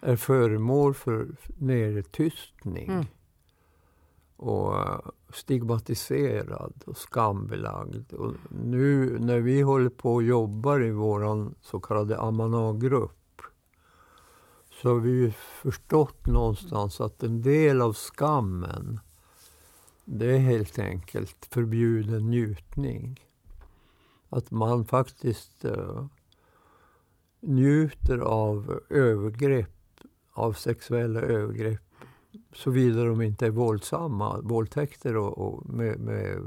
är 0.00 0.16
föremål 0.16 0.94
för 0.94 1.28
nedtystning. 1.58 2.88
Mm. 2.88 3.06
Och 4.36 4.74
uh, 4.74 5.00
stigmatiserad 5.32 6.72
och 6.86 6.96
skambelagd. 6.96 8.12
Och 8.12 8.34
nu 8.50 9.18
när 9.18 9.40
vi 9.40 9.62
håller 9.62 9.90
på 9.90 10.14
och 10.14 10.22
jobbar 10.22 10.84
i 10.84 10.90
vår 10.90 11.54
så 11.62 11.80
kallade 11.80 12.20
Amana-grupp 12.20 13.12
så 14.82 14.88
har 14.88 15.00
vi 15.00 15.34
förstått 15.62 16.26
någonstans 16.26 17.00
att 17.00 17.22
en 17.22 17.42
del 17.42 17.82
av 17.82 17.92
skammen 17.92 19.00
det 20.18 20.34
är 20.34 20.38
helt 20.38 20.78
enkelt 20.78 21.48
förbjuden 21.50 22.30
njutning. 22.30 23.20
Att 24.28 24.50
man 24.50 24.84
faktiskt 24.84 25.64
uh, 25.64 26.06
njuter 27.40 28.18
av 28.18 28.80
övergrepp, 28.90 30.00
av 30.32 30.52
sexuella 30.52 31.20
övergrepp 31.20 31.80
såvida 32.52 33.04
de 33.04 33.22
inte 33.22 33.46
är 33.46 33.50
våldsamma. 33.50 34.40
Våldtäkter 34.40 35.16
och, 35.16 35.38
och 35.38 35.66
med, 35.70 36.00
med 36.00 36.38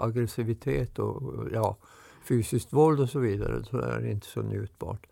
aggressivitet 0.00 0.98
och 0.98 1.48
ja, 1.52 1.76
fysiskt 2.22 2.72
våld 2.72 3.00
och 3.00 3.10
så 3.10 3.18
vidare, 3.18 3.64
så 3.64 3.78
är 3.78 4.00
det 4.00 4.10
inte 4.10 4.26
så 4.26 4.42
njutbart. 4.42 5.06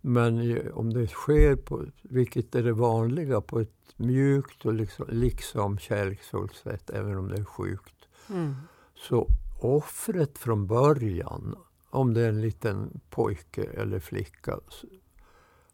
Men 0.00 0.60
om 0.72 0.92
det 0.92 1.06
sker, 1.06 1.56
på, 1.56 1.84
vilket 2.02 2.54
är 2.54 2.62
det 2.62 2.72
vanliga, 2.72 3.40
på 3.40 3.60
ett 3.60 3.94
mjukt 3.96 4.66
och 4.66 4.74
liksom, 4.74 5.06
liksom 5.08 5.78
kärleksfullt 5.78 6.54
sätt, 6.54 6.90
även 6.90 7.18
om 7.18 7.28
det 7.28 7.36
är 7.36 7.44
sjukt. 7.44 8.08
Mm. 8.28 8.54
Så 8.94 9.28
offret 9.60 10.38
från 10.38 10.66
början, 10.66 11.56
om 11.90 12.14
det 12.14 12.20
är 12.20 12.28
en 12.28 12.40
liten 12.40 13.00
pojke 13.10 13.64
eller 13.64 14.00
flicka, 14.00 14.58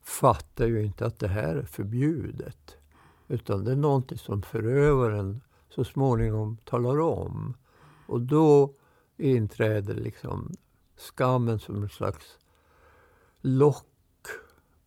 fattar 0.02 0.66
ju 0.66 0.84
inte 0.84 1.06
att 1.06 1.18
det 1.18 1.28
här 1.28 1.56
är 1.56 1.64
förbjudet. 1.64 2.76
Utan 3.28 3.64
det 3.64 3.72
är 3.72 3.76
någonting 3.76 4.18
som 4.18 4.42
förövaren 4.42 5.40
så 5.68 5.84
småningom 5.84 6.56
talar 6.64 7.00
om. 7.00 7.54
Och 8.06 8.20
då 8.20 8.74
inträder 9.16 9.94
liksom 9.94 10.52
skammen 10.96 11.58
som 11.58 11.82
en 11.82 11.88
slags 11.88 12.38
lock 13.40 13.86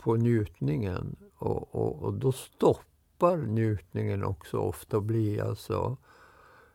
på 0.06 0.16
njutningen. 0.16 1.16
Och, 1.36 1.76
och, 1.76 2.04
och 2.04 2.14
då 2.14 2.32
stoppar 2.32 3.38
njutningen 3.38 4.24
också 4.24 4.58
ofta 4.58 4.98
och 4.98 5.04
blir 5.04 5.44
alltså 5.44 5.98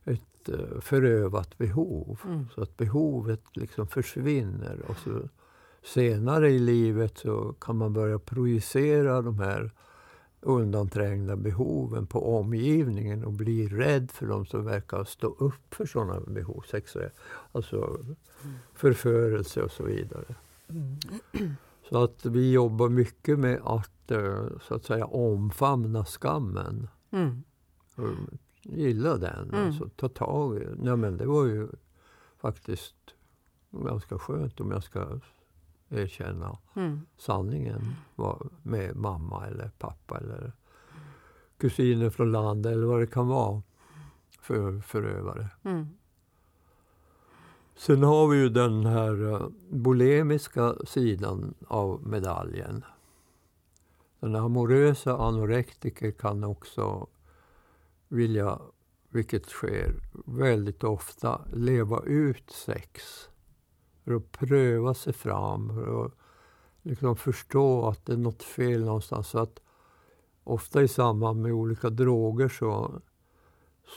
ett 0.04 0.48
uh, 0.48 0.80
förövat 0.80 1.58
behov. 1.58 2.20
Mm. 2.24 2.46
Så 2.54 2.62
att 2.62 2.76
behovet 2.76 3.42
liksom 3.52 3.86
försvinner. 3.86 4.82
Och 4.88 4.96
så 4.96 5.28
senare 5.82 6.50
i 6.50 6.58
livet 6.58 7.18
så 7.18 7.54
kan 7.60 7.76
man 7.76 7.92
börja 7.92 8.18
projicera 8.18 9.22
de 9.22 9.38
här 9.38 9.70
undanträngda 10.40 11.36
behoven 11.36 12.06
på 12.06 12.38
omgivningen 12.38 13.24
och 13.24 13.32
bli 13.32 13.68
rädd 13.68 14.10
för 14.10 14.26
de 14.26 14.46
som 14.46 14.64
verkar 14.64 15.04
stå 15.04 15.26
upp 15.38 15.74
för 15.74 15.86
sådana 15.86 16.20
behov. 16.20 16.64
Sexuell, 16.70 17.10
alltså 17.52 17.76
mm. 17.76 18.16
förförelse 18.74 19.62
och 19.62 19.70
så 19.70 19.84
vidare. 19.84 20.34
Mm. 20.68 20.98
Så 21.90 22.04
att 22.04 22.26
vi 22.26 22.52
jobbar 22.52 22.88
mycket 22.88 23.38
med 23.38 23.60
att 23.64 24.10
eh, 24.10 24.46
så 24.62 24.74
att 24.74 24.84
säga 24.84 25.06
omfamna 25.06 26.04
skammen. 26.04 26.88
Mm. 27.10 27.44
gilla 28.62 29.16
den, 29.16 29.48
mm. 29.48 29.66
alltså 29.66 29.88
ta 29.96 30.08
tag 30.08 30.56
i 30.56 30.64
den. 30.64 30.84
Ja, 30.84 30.96
men 30.96 31.16
det 31.16 31.26
var 31.26 31.44
ju 31.44 31.68
faktiskt 32.40 32.96
ganska 33.70 34.18
skönt 34.18 34.60
om 34.60 34.70
jag 34.70 34.82
ska 34.82 35.20
erkänna 35.88 36.58
mm. 36.74 37.00
sanningen 37.16 37.80
med 38.62 38.96
mamma 38.96 39.46
eller 39.46 39.70
pappa 39.78 40.18
eller 40.18 40.52
kusiner 41.58 42.10
från 42.10 42.32
landet 42.32 42.72
eller 42.72 42.86
vad 42.86 43.00
det 43.00 43.06
kan 43.06 43.28
vara 43.28 43.62
för 44.40 44.80
förövare. 44.80 45.48
Mm. 45.62 45.86
Sen 47.80 48.02
har 48.02 48.28
vi 48.28 48.36
ju 48.36 48.48
den 48.48 48.86
här 48.86 49.32
eh, 49.32 49.48
bulimiska 49.70 50.74
sidan 50.84 51.54
av 51.66 52.06
medaljen. 52.06 52.84
Den 54.20 54.36
amorösa 54.36 55.16
anorektiker 55.16 56.10
kan 56.10 56.44
också 56.44 57.06
vilja, 58.08 58.58
vilket 59.08 59.46
sker 59.46 59.94
väldigt 60.26 60.84
ofta, 60.84 61.40
leva 61.52 62.02
ut 62.02 62.50
sex. 62.50 63.02
För 64.04 64.14
att 64.14 64.32
pröva 64.32 64.94
sig 64.94 65.12
fram, 65.12 65.68
för 65.68 66.04
att 66.04 66.12
liksom 66.82 67.16
förstå 67.16 67.88
att 67.88 68.06
det 68.06 68.12
är 68.12 68.16
något 68.16 68.42
fel 68.42 68.84
någonstans. 68.84 69.28
Så 69.28 69.38
att 69.38 69.60
ofta 70.44 70.82
i 70.82 70.88
samband 70.88 71.42
med 71.42 71.52
olika 71.52 71.90
droger 71.90 72.48
så, 72.48 73.02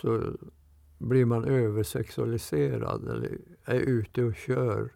så 0.01 0.33
blir 1.10 1.25
man 1.25 1.45
översexualiserad 1.45 3.07
eller 3.07 3.38
är 3.65 3.79
ute 3.79 4.24
och 4.24 4.36
kör 4.36 4.89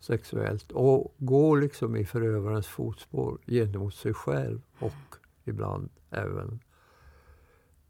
sexuellt 0.00 0.72
och 0.72 1.14
går 1.18 1.60
liksom 1.60 1.96
i 1.96 2.04
förövarens 2.04 2.66
fotspår 2.66 3.38
gentemot 3.46 3.94
sig 3.94 4.14
själv 4.14 4.60
och 4.78 5.16
ibland 5.44 5.88
även 6.10 6.60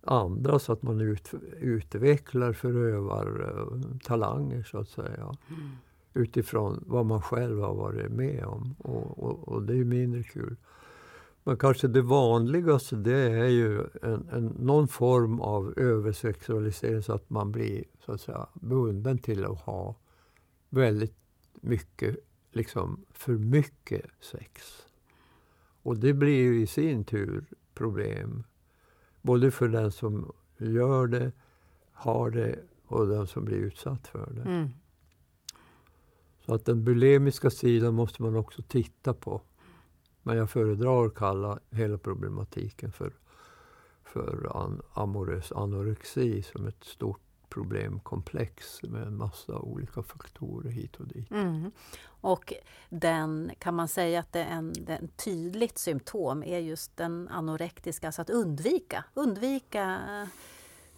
andra 0.04 0.58
så 0.58 0.72
att 0.72 0.82
man 0.82 1.00
ut, 1.00 1.30
utvecklar 1.60 2.52
förövartalanger 2.52 4.62
så 4.62 4.78
att 4.78 4.88
säga. 4.88 5.36
Mm. 5.48 5.70
Utifrån 6.14 6.84
vad 6.86 7.06
man 7.06 7.22
själv 7.22 7.60
har 7.60 7.74
varit 7.74 8.12
med 8.12 8.44
om 8.44 8.74
och, 8.78 9.24
och, 9.24 9.48
och 9.48 9.62
det 9.62 9.76
är 9.76 9.84
mindre 9.84 10.22
kul. 10.22 10.56
Men 11.44 11.56
kanske 11.56 11.88
det 11.88 12.02
vanligaste 12.02 12.96
det 12.96 13.18
är 13.18 13.48
ju 13.48 13.80
en, 14.02 14.28
en, 14.32 14.46
någon 14.46 14.88
form 14.88 15.40
av 15.40 15.74
översexualisering 15.76 17.02
så 17.02 17.12
att 17.12 17.30
man 17.30 17.52
blir 17.52 17.84
så 18.04 18.12
att 18.12 18.20
säga, 18.20 18.46
bunden 18.54 19.18
till 19.18 19.44
att 19.44 19.60
ha 19.60 19.96
väldigt 20.68 21.16
mycket, 21.52 22.16
liksom 22.52 23.04
för 23.12 23.32
mycket 23.32 24.04
sex. 24.20 24.82
Och 25.82 25.96
det 25.96 26.12
blir 26.12 26.42
ju 26.42 26.62
i 26.62 26.66
sin 26.66 27.04
tur 27.04 27.44
problem. 27.74 28.44
Både 29.22 29.50
för 29.50 29.68
den 29.68 29.92
som 29.92 30.32
gör 30.58 31.06
det, 31.06 31.32
har 31.92 32.30
det 32.30 32.58
och 32.86 33.06
den 33.06 33.26
som 33.26 33.44
blir 33.44 33.56
utsatt 33.56 34.06
för 34.06 34.30
det. 34.32 34.42
Mm. 34.42 34.68
Så 36.46 36.54
att 36.54 36.64
den 36.64 36.84
bulimiska 36.84 37.50
sidan 37.50 37.94
måste 37.94 38.22
man 38.22 38.36
också 38.36 38.62
titta 38.62 39.14
på. 39.14 39.42
Men 40.26 40.36
jag 40.36 40.50
föredrar 40.50 41.06
att 41.06 41.14
kalla 41.14 41.58
hela 41.70 41.98
problematiken 41.98 42.92
för, 42.92 43.12
för 44.04 44.62
an, 44.64 44.82
amorös 44.92 45.52
anorexi 45.52 46.42
som 46.42 46.66
ett 46.66 46.84
stort 46.84 47.20
problemkomplex 47.48 48.82
med 48.82 49.02
en 49.02 49.16
massa 49.16 49.58
olika 49.58 50.02
faktorer 50.02 50.70
hit 50.70 50.96
och 50.96 51.06
dit. 51.06 51.30
Mm. 51.30 51.70
Och 52.06 52.52
den, 52.88 53.50
kan 53.58 53.74
man 53.74 53.88
säga 53.88 54.20
att 54.20 54.32
det 54.32 54.40
är 54.40 54.56
en, 54.56 54.72
en 54.86 55.08
tydligt 55.08 55.78
symptom 55.78 56.42
är 56.42 56.58
just 56.58 56.96
den 56.96 57.28
anorektiska, 57.28 58.06
alltså 58.08 58.22
att 58.22 58.30
undvika, 58.30 59.04
undvika 59.14 60.00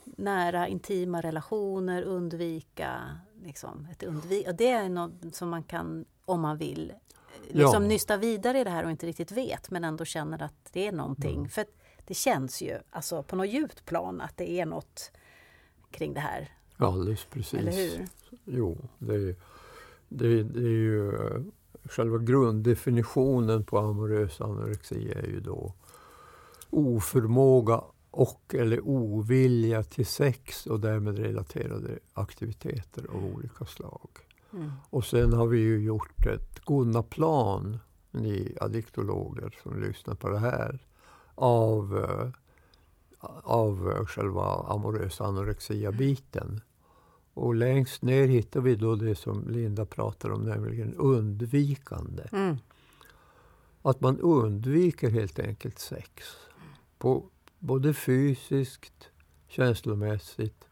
nära 0.04 0.68
intima 0.68 1.20
relationer, 1.20 2.02
undvika 2.02 3.18
liksom, 3.42 3.88
ett 3.92 4.02
undvik 4.02 4.46
Det 4.58 4.70
är 4.70 4.88
något 4.88 5.34
som 5.34 5.48
man 5.48 5.62
kan, 5.62 6.04
om 6.24 6.40
man 6.40 6.58
vill, 6.58 6.92
liksom 7.42 7.82
ja. 7.82 7.88
nysta 7.88 8.16
vidare 8.16 8.60
i 8.60 8.64
det 8.64 8.70
här 8.70 8.84
och 8.84 8.90
inte 8.90 9.06
riktigt 9.06 9.32
vet 9.32 9.70
men 9.70 9.84
ändå 9.84 10.04
känner 10.04 10.42
att 10.42 10.68
det 10.72 10.86
är 10.86 10.92
någonting. 10.92 11.36
Mm. 11.36 11.48
För 11.48 11.64
det 12.06 12.14
känns 12.14 12.62
ju 12.62 12.78
alltså 12.90 13.22
på 13.22 13.36
något 13.36 13.48
djupt 13.48 13.84
plan 13.84 14.20
att 14.20 14.36
det 14.36 14.50
är 14.50 14.66
något 14.66 15.10
kring 15.90 16.14
det 16.14 16.20
här. 16.20 16.50
Alldeles 16.76 17.24
precis. 17.24 17.58
Eller 17.58 17.72
hur? 17.72 18.06
Jo, 18.44 18.78
det, 18.98 19.36
det, 20.08 20.42
det 20.42 20.60
är 20.60 20.78
ju 20.78 21.14
eh, 21.14 21.42
själva 21.84 22.18
grunddefinitionen 22.18 23.64
på 23.64 23.78
amorös 23.78 24.40
anorexi 24.40 25.12
är 25.12 25.26
ju 25.26 25.40
då 25.40 25.72
oförmåga 26.70 27.82
och 28.10 28.54
eller 28.54 28.88
ovilja 28.88 29.82
till 29.82 30.06
sex 30.06 30.66
och 30.66 30.80
därmed 30.80 31.18
relaterade 31.18 31.98
aktiviteter 32.14 33.06
av 33.14 33.24
olika 33.34 33.64
slag. 33.64 34.08
Mm. 34.52 34.72
Och 34.90 35.04
sen 35.04 35.32
har 35.32 35.46
vi 35.46 35.58
ju 35.58 35.78
gjort 35.84 36.26
ett 36.26 36.60
Gunnaplan, 36.64 37.78
ni 38.10 38.56
addiktologer 38.60 39.58
som 39.62 39.80
lyssnar 39.80 40.14
på 40.14 40.28
det 40.28 40.38
här, 40.38 40.86
av, 41.34 41.98
eh, 41.98 42.28
av 43.44 44.06
själva 44.06 44.44
amorösa 44.44 45.24
anorexia-biten. 45.24 46.60
Och 47.34 47.54
längst 47.54 48.02
ner 48.02 48.26
hittar 48.26 48.60
vi 48.60 48.76
då 48.76 48.94
det 48.94 49.14
som 49.14 49.48
Linda 49.48 49.86
pratar 49.86 50.30
om, 50.30 50.42
nämligen 50.42 50.94
undvikande. 50.94 52.22
Mm. 52.32 52.56
Att 53.82 54.00
man 54.00 54.20
undviker 54.20 55.10
helt 55.10 55.38
enkelt 55.38 55.78
sex. 55.78 56.24
På 56.98 57.30
både 57.58 57.94
fysiskt, 57.94 59.10
känslomässigt 59.48 60.65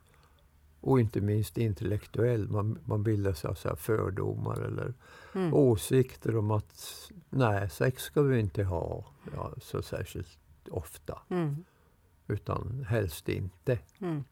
och 0.85 1.01
inte 1.01 1.21
minst 1.21 1.59
intellektuellt. 1.59 2.51
Man, 2.51 2.79
man 2.85 3.03
bildar 3.03 3.33
sig 3.33 3.51
av 3.51 3.55
så 3.55 3.77
fördomar 3.77 4.61
eller 4.61 4.95
mm. 5.35 5.55
åsikter 5.55 6.37
om 6.37 6.51
att 6.51 7.11
nej, 7.31 7.71
sex 7.71 8.03
ska 8.03 8.23
vi 8.23 8.41
inte 8.41 8.65
ha 8.65 9.05
ja, 9.35 9.53
så 9.63 9.83
särskilt 9.83 10.39
ofta. 10.71 11.19
Mm. 11.29 11.65
Utan 12.27 12.87
helst 12.89 13.29
inte. 13.29 13.79
Mm. 13.99 14.25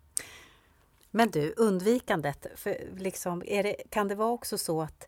Men 1.11 1.31
du, 1.31 1.55
undvikandet, 1.57 2.47
för 2.57 2.77
liksom, 2.97 3.41
det, 3.41 3.77
kan 3.91 4.09
det 4.09 4.15
vara 4.15 4.31
också 4.31 4.59
så 4.59 4.83
att 4.83 5.07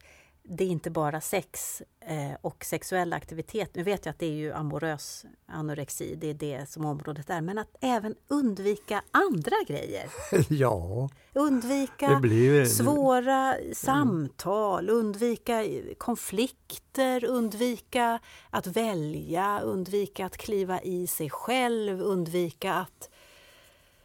det 0.49 0.65
är 0.65 0.69
inte 0.69 0.91
bara 0.91 1.21
sex 1.21 1.83
eh, 2.01 2.33
och 2.41 2.65
sexuell 2.65 3.13
aktivitet. 3.13 3.71
Nu 3.75 3.83
vet 3.83 4.07
jag 4.07 4.11
att 4.11 4.19
det 4.19 4.27
är 4.27 4.33
ju 4.33 4.53
amorös 4.53 5.25
anorexi, 5.47 6.15
det 6.15 6.31
är 6.31 6.35
det 6.35 6.71
som 6.71 6.85
området 6.85 7.31
är. 7.31 7.41
Men 7.41 7.59
att 7.59 7.77
även 7.81 8.15
undvika 8.29 9.03
andra 9.11 9.57
grejer. 9.67 10.11
ja. 10.49 11.09
Undvika 11.33 12.21
blir... 12.21 12.65
svåra 12.65 13.55
mm. 13.55 13.75
samtal, 13.75 14.91
undvika 14.91 15.65
konflikter, 15.99 17.25
undvika 17.25 18.19
att 18.51 18.67
välja, 18.67 19.61
undvika 19.61 20.27
att 20.27 20.37
kliva 20.37 20.81
i 20.83 21.07
sig 21.07 21.31
själv, 21.31 22.01
undvika 22.01 22.75
att 22.75 23.11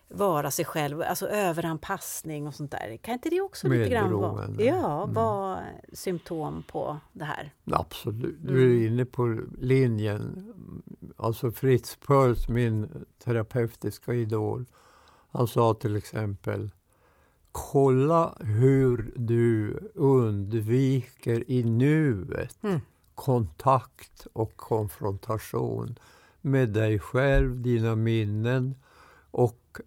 vara 0.10 0.52
sig 0.52 0.66
själv, 0.66 1.02
alltså 1.02 1.28
överanpassning 1.28 2.48
och 2.48 2.56
sånt 2.56 2.72
där. 2.72 2.98
Kan 2.98 3.14
inte 3.14 3.30
det 3.30 3.42
också 3.42 3.68
lite 3.68 3.90
grann 3.90 4.14
vara, 4.14 4.50
ja, 4.58 5.04
mm. 5.04 5.14
vara 5.14 5.60
symptom 5.94 6.64
på 6.68 6.98
det 7.14 7.26
här? 7.26 7.54
Absolut, 7.72 8.38
du 8.42 8.62
är 8.62 8.66
mm. 8.66 8.88
inne 8.88 9.06
på 9.06 9.40
linjen. 9.60 10.54
Alltså 11.18 11.52
Fritz 11.52 11.98
Perls, 12.08 12.50
min 12.50 13.06
terapeutiska 13.24 14.14
idol, 14.14 14.66
han 15.32 15.48
sa 15.48 15.74
till 15.74 15.96
exempel 15.96 16.72
Kolla 17.52 18.38
hur 18.40 19.14
du 19.16 19.80
undviker 19.94 21.52
i 21.52 21.64
nuet 21.64 22.64
mm. 22.64 22.80
kontakt 23.16 24.28
och 24.34 24.58
konfrontation 24.58 26.00
med 26.42 26.70
dig 26.70 27.00
själv, 27.00 27.62
dina 27.62 27.96
minnen 27.96 28.76
och 29.32 29.80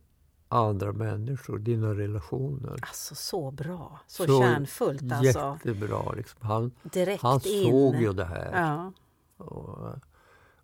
andra 0.52 0.92
människor, 0.92 1.58
dina 1.58 1.94
relationer. 1.94 2.78
Alltså 2.82 3.14
så 3.14 3.50
bra, 3.50 4.00
så, 4.06 4.24
så 4.24 4.40
kärnfullt. 4.40 5.12
Alltså. 5.12 5.58
Jättebra. 5.64 6.12
Liksom. 6.12 6.38
Han, 6.40 6.70
Direkt 6.82 7.22
han 7.22 7.40
in. 7.44 7.70
såg 7.70 7.96
ju 7.96 8.12
det 8.12 8.24
här. 8.24 8.50
Ja. 8.52 8.92
Och, 9.44 9.94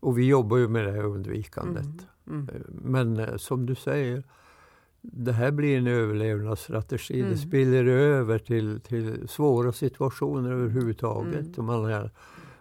och, 0.01 0.19
vi 0.19 0.27
jobbar 0.27 0.57
ju 0.57 0.69
med 0.69 0.85
det 0.85 0.93
här 0.93 1.05
undvikandet. 1.05 1.85
Mm, 2.27 2.49
mm. 2.49 2.63
Men 2.69 3.19
eh, 3.19 3.37
som 3.37 3.67
du 3.67 3.75
säger, 3.75 4.23
det 5.01 5.33
här 5.33 5.51
blir 5.51 5.79
en 5.79 5.87
överlevnadsstrategi. 5.87 7.21
Mm. 7.21 7.33
Det 7.33 7.39
spiller 7.39 7.85
över 7.85 8.39
till, 8.39 8.81
till 8.81 9.29
svåra 9.29 9.73
situationer 9.73 10.53
överhuvudtaget. 10.53 11.47
Mm. 11.47 11.55
Om 11.57 11.67
man 11.67 11.85
är 11.85 12.11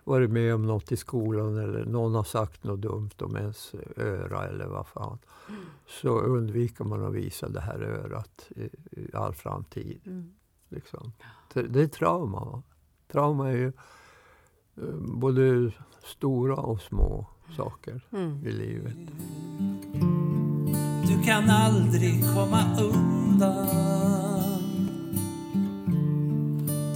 varit 0.08 0.32
med 0.32 0.56
om 0.56 0.68
något 0.68 0.92
i 0.92 0.98
skolan 0.98 1.58
eller 1.58 1.86
någon 1.86 2.16
har 2.16 2.24
sagt 2.24 2.64
något 2.64 2.82
dumt 2.82 3.12
om 3.20 3.36
ens 3.36 3.76
öra 3.96 4.48
eller 4.48 4.68
vad 4.68 4.88
fan. 4.88 5.18
Mm. 5.50 5.62
Så 5.88 6.20
undviker 6.20 6.84
man 6.84 7.06
att 7.06 7.14
visa 7.14 7.50
det 7.50 7.62
här 7.62 7.82
örat 7.82 8.50
i, 8.56 8.70
i 9.02 9.10
all 9.14 9.34
framtid. 9.34 10.02
Mm. 10.06 10.34
Liksom. 10.70 11.12
Det, 11.54 11.82
är 11.82 11.88
trauma. 11.88 12.64
Trauma 13.12 13.50
är 13.50 13.56
ju 13.56 13.68
eh, 14.78 14.94
både 15.00 15.72
stora 16.04 16.56
och 16.56 16.82
små 16.82 17.28
saker 17.58 18.02
mm. 18.12 18.46
i 18.46 18.52
livet. 18.52 18.98
Du 21.08 21.24
kan 21.26 21.50
aldrig 21.50 22.24
komma 22.34 22.64
undan 22.80 23.88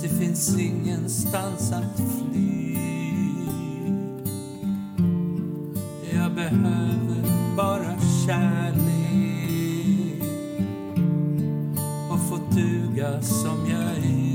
Det 0.02 0.10
finns 0.10 0.60
ingenstans 0.60 1.72
att 1.72 1.98
fly 1.98 2.71
Jag 6.32 6.36
behöver 6.36 7.56
bara 7.58 8.00
kärlek 8.26 10.24
och 12.12 12.20
få 12.30 12.36
duga 12.56 13.22
som 13.22 13.66
jag 13.70 13.82
är. 13.82 14.32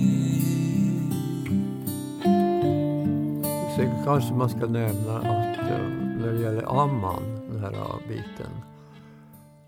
Sen 3.77 4.05
kanske 4.05 4.35
man 4.35 4.51
ska 4.51 4.67
nämna 4.67 5.19
att 5.19 5.59
eh, 5.59 5.89
när 6.21 6.33
det 6.33 6.41
gäller 6.41 6.83
amman, 6.83 7.23
den 7.51 7.61
här 7.61 8.09
biten, 8.09 8.51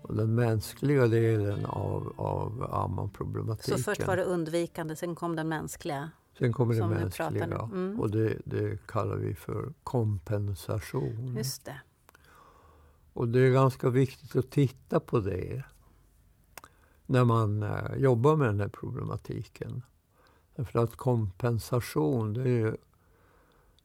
och 0.01 0.15
den 0.15 0.35
mänskliga 0.35 1.07
delen 1.07 1.65
av, 1.65 2.13
av 2.17 2.69
amman-problematiken. 2.71 3.77
Så 3.77 3.83
först 3.83 4.07
var 4.07 4.17
det 4.17 4.23
undvikande, 4.23 4.95
sen 4.95 5.15
kom 5.15 5.35
den 5.35 5.47
mänskliga? 5.47 6.09
Sen 6.39 6.53
kommer 6.53 6.75
det 6.75 6.87
mänskliga 6.87 7.43
mm. 7.43 7.99
och 7.99 8.11
det, 8.11 8.37
det, 8.45 8.87
kallar 8.87 9.15
vi 9.15 9.35
för 9.35 9.73
kompensation. 9.83 11.35
Just 11.37 11.65
det. 11.65 11.75
Och 13.19 13.27
det 13.27 13.39
är 13.39 13.51
ganska 13.51 13.89
viktigt 13.89 14.35
att 14.35 14.51
titta 14.51 14.99
på 14.99 15.19
det 15.19 15.63
när 17.05 17.25
man 17.25 17.63
eh, 17.63 17.95
jobbar 17.97 18.35
med 18.35 18.47
den 18.47 18.59
här 18.59 18.67
problematiken. 18.67 19.81
Därför 20.55 20.79
att 20.79 20.95
kompensation, 20.95 22.33
det 22.33 22.49
är, 22.49 22.77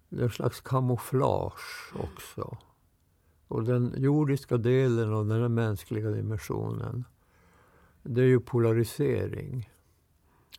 det 0.08 0.20
är 0.20 0.24
en 0.24 0.30
slags 0.30 0.60
kamouflage 0.60 1.92
också. 1.94 2.58
Och 3.48 3.64
den 3.64 3.94
jordiska 3.96 4.56
delen 4.56 5.12
av 5.12 5.26
den 5.26 5.40
här 5.40 5.48
mänskliga 5.48 6.10
dimensionen, 6.10 7.04
det 8.02 8.20
är 8.20 8.26
ju 8.26 8.40
polarisering. 8.40 9.70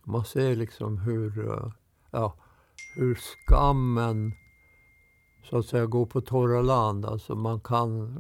Man 0.03 0.25
ser 0.25 0.55
liksom 0.55 0.97
hur, 0.97 1.51
eh, 1.51 1.71
ja, 2.11 2.35
hur 2.95 3.15
skammen 3.15 4.33
så 5.49 5.57
att 5.57 5.65
säga 5.65 5.85
gå 5.85 6.05
på 6.05 6.21
torra 6.21 6.61
land. 6.61 7.05
Alltså 7.05 7.35
man 7.35 7.59
kan 7.59 8.19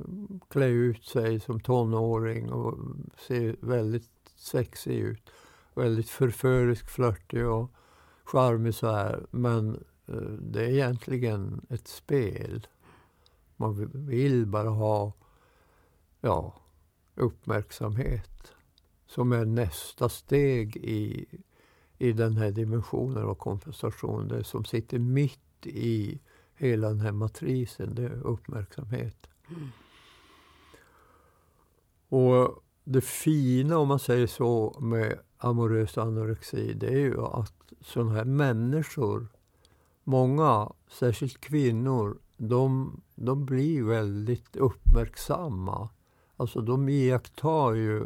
klä 0.49 0.65
ut 0.65 1.03
sig 1.03 1.39
som 1.39 1.59
tonåring 1.59 2.51
och 2.51 2.77
se 3.17 3.55
väldigt 3.59 4.09
sexig 4.35 4.97
ut. 4.97 5.29
Väldigt 5.73 6.09
förförisk, 6.09 6.89
flörtig 6.89 7.47
och 7.47 7.71
charmig 8.23 8.75
så 8.75 8.91
här. 8.91 9.25
Men 9.31 9.83
eh, 10.05 10.15
det 10.39 10.65
är 10.65 10.69
egentligen 10.69 11.65
ett 11.69 11.87
spel. 11.87 12.67
Man 13.55 13.91
vill 13.93 14.45
bara 14.45 14.69
ha 14.69 15.13
ja, 16.21 16.53
uppmärksamhet 17.15 18.53
som 19.07 19.31
är 19.31 19.45
nästa 19.45 20.09
steg 20.09 20.77
i, 20.77 21.25
i 21.97 22.11
den 22.11 22.37
här 22.37 22.51
dimensionen 22.51 23.23
av 23.23 23.35
kompensation. 23.35 24.27
Det 24.27 24.43
som 24.43 24.65
sitter 24.65 24.99
mitt 24.99 25.67
i 25.67 26.19
hela 26.55 26.87
den 26.89 26.99
här 26.99 27.11
matrisen, 27.11 27.95
det 27.95 28.03
är 28.03 28.21
uppmärksamhet. 28.23 29.27
Mm. 29.49 29.69
Och 32.09 32.63
det 32.83 33.01
fina, 33.01 33.77
om 33.77 33.87
man 33.87 33.99
säger 33.99 34.27
så, 34.27 34.77
med 34.79 35.19
amorös 35.37 35.97
anorexi 35.97 36.73
det 36.73 36.87
är 36.87 36.99
ju 36.99 37.21
att 37.21 37.73
sådana 37.81 38.13
här 38.13 38.25
människor, 38.25 39.27
många, 40.03 40.71
särskilt 40.87 41.41
kvinnor, 41.41 42.17
de, 42.37 43.01
de 43.15 43.45
blir 43.45 43.83
väldigt 43.83 44.55
uppmärksamma. 44.55 45.89
Alltså 46.37 46.61
de 46.61 46.89
iakttar 46.89 47.73
ju 47.73 48.03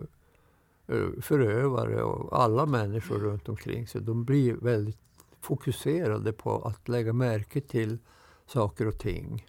eh, 0.88 1.22
förövare 1.22 2.04
och 2.04 2.42
alla 2.42 2.66
människor 2.66 3.20
runt 3.20 3.50
omkring 3.50 3.88
sig. 3.88 4.02
De 4.02 4.26
blir 4.26 4.54
väldigt 4.54 5.00
fokuserade 5.42 6.34
på 6.34 6.62
att 6.62 6.88
lägga 6.88 7.14
märke 7.14 7.62
till 7.62 7.98
saker 8.50 8.88
och 8.88 8.98
ting. 8.98 9.46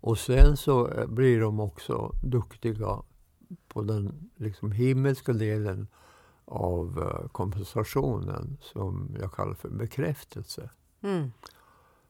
Och 0.00 0.18
sen 0.18 0.56
så 0.56 0.88
eh, 0.88 1.06
blir 1.06 1.40
de 1.40 1.60
också 1.60 2.12
duktiga 2.22 3.02
på 3.68 3.82
den 3.82 4.30
liksom 4.36 4.72
himmelska 4.72 5.32
delen 5.32 5.88
av 6.44 6.98
eh, 6.98 7.28
kompensationen 7.28 8.58
som 8.60 9.16
jag 9.20 9.32
kallar 9.32 9.54
för 9.54 9.68
bekräftelse. 9.68 10.70
Mm. 11.00 11.32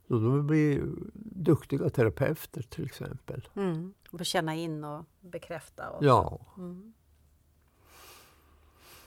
Så 0.09 0.15
de 0.15 0.47
blir 0.47 0.83
duktiga 1.25 1.91
terapeuter 1.91 2.63
till 2.63 2.85
exempel. 2.85 3.49
Mm. 3.55 3.95
Och 4.11 4.27
känna 4.27 4.55
in 4.55 4.85
och 4.85 5.05
bekräfta. 5.21 5.91
Och 5.91 6.05
Ja. 6.05 6.41
Mm. 6.59 6.93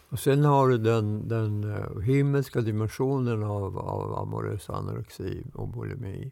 Och 0.10 0.20
sen 0.20 0.44
har 0.44 0.70
du 0.70 0.78
den, 0.78 1.28
den 1.28 1.64
eh, 1.64 2.00
himmelska 2.00 2.62
dimensionen 2.62 3.44
av, 3.44 3.78
av 3.78 4.16
amorös 4.16 4.70
anorexi 4.70 5.44
och 5.54 5.68
bulimi. 5.68 6.32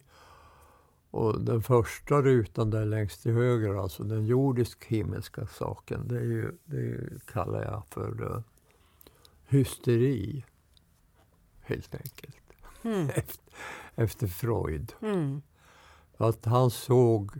Och 1.14 1.42
den 1.42 1.62
första 1.62 2.22
rutan 2.22 2.70
där 2.70 2.86
längst 2.86 3.24
till 3.24 3.32
höger, 3.32 3.76
alltså 3.76 4.04
den 4.04 4.26
jordisk-himmelska 4.26 5.48
saken, 5.48 6.08
det, 6.08 6.18
är 6.18 6.22
ju, 6.22 6.52
det 6.66 7.26
kallar 7.26 7.64
jag 7.64 7.84
för 7.90 8.22
uh, 8.24 8.40
hysteri. 9.48 10.46
Helt 11.62 11.96
enkelt. 11.96 12.38
Mm. 12.84 13.10
Efter, 13.16 13.54
efter 13.96 14.28
Freud. 14.28 14.94
Mm. 15.02 15.42
Att 16.18 16.46
han 16.46 16.72
såg, 16.72 17.32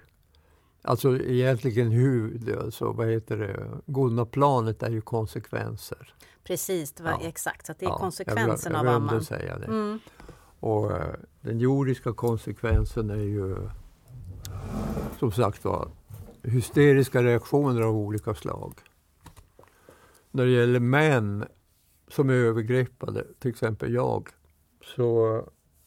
alltså 0.84 1.18
egentligen 1.18 1.92
hur, 1.92 2.58
alltså, 2.64 2.92
vad 2.92 3.08
heter 3.08 3.38
det, 3.38 3.68
godna 3.86 4.26
planet 4.26 4.84
är 4.84 4.90
ju 4.92 5.02
konsekvenser. 5.02 6.14
Precis, 6.44 6.92
det 6.94 7.04
var 7.04 7.12
Ja. 7.12 7.20
exakt. 7.24 7.66
Så 7.66 7.72
att 7.72 7.80
det 7.80 7.86
är 7.86 7.90
Ja, 7.90 7.98
konsekvensen 7.98 8.72
jag, 8.72 8.80
av 8.80 8.86
glöm- 8.86 8.92
Jag 8.92 9.02
glömde 9.02 9.14
man... 9.14 9.24
säga 9.24 9.58
det. 9.60 9.66
Mm. 9.66 10.00
Och 10.60 10.92
eh, 10.92 11.16
den 11.42 11.60
jordiska 11.60 12.14
konsekvensen 12.14 13.10
är 13.10 13.16
ju 13.16 13.56
som 15.20 15.32
sagt 15.32 15.66
var 15.66 15.92
hysteriska 16.44 17.24
reaktioner 17.24 17.82
av 17.82 17.96
olika 17.96 18.34
slag. 18.36 18.74
När 20.32 20.46
det 20.46 20.52
gäller 20.52 20.80
män 20.80 21.46
som 22.08 22.30
är 22.30 22.34
övergreppade, 22.34 23.28
till 23.40 23.50
exempel 23.52 23.94
jag, 23.94 24.30
så 24.96 25.42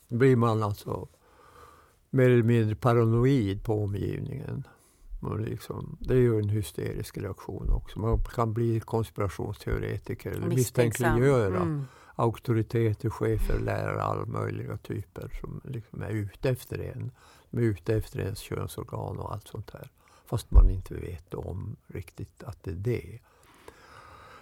blir 0.08 0.36
man 0.36 0.62
alltså 0.62 1.08
mer 2.10 2.30
eller 2.30 2.42
mindre 2.42 2.74
paranoid 2.76 3.64
på 3.64 3.82
omgivningen. 3.84 4.64
Man 5.28 5.42
liksom, 5.44 5.96
det 6.00 6.14
är 6.14 6.18
ju 6.18 6.38
en 6.38 6.48
hysterisk 6.48 7.18
reaktion 7.18 7.70
också. 7.72 7.98
Man 7.98 8.24
kan 8.24 8.52
bli 8.52 8.80
konspirationsteoretiker 8.80 10.30
eller 10.30 10.46
misstänkliggöra 10.46 11.56
Mm. 11.56 11.84
auktoriteter, 12.14 13.10
chefer, 13.10 13.58
lärare, 13.60 14.02
alla 14.02 14.24
möjliga 14.26 14.76
typer 14.76 15.38
som 15.40 15.60
liksom 15.64 16.02
är 16.02 16.10
ute 16.10 16.50
efter 16.50 16.78
en. 16.78 17.10
De 17.50 17.58
är 17.58 17.62
ute 17.62 17.94
efter 17.94 18.20
ens 18.20 18.38
könsorgan 18.38 19.18
och 19.18 19.32
allt 19.32 19.48
sånt 19.48 19.70
här. 19.70 19.90
Fast 20.26 20.50
man 20.50 20.70
inte 20.70 20.94
vet 20.94 21.34
om 21.34 21.76
riktigt 21.86 22.42
att 22.42 22.62
det 22.64 22.70
är 22.70 22.74
det. 22.74 23.18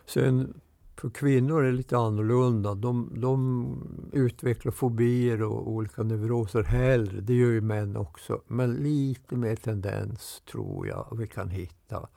Sen 0.07 0.61
för 0.96 1.11
kvinnor 1.11 1.62
är 1.62 1.66
det 1.66 1.76
lite 1.76 1.98
annorlunda. 1.98 2.74
De, 2.74 3.12
de 3.20 4.11
utvecklar 4.12 4.72
fobier 4.72 5.42
och 5.42 5.68
olika 5.70 6.02
neuroser 6.02 6.62
hellre. 6.62 7.20
Det 7.20 7.35
gör 7.35 7.50
ju 7.50 7.61
män 7.61 7.96
också. 7.96 8.42
Men 8.46 8.74
lite 8.74 9.37
mer 9.37 9.57
tendens 9.57 10.42
tror 10.50 10.87
jag 10.87 11.16
vi 11.18 11.26
kan 11.26 11.48
hitta 11.50 12.09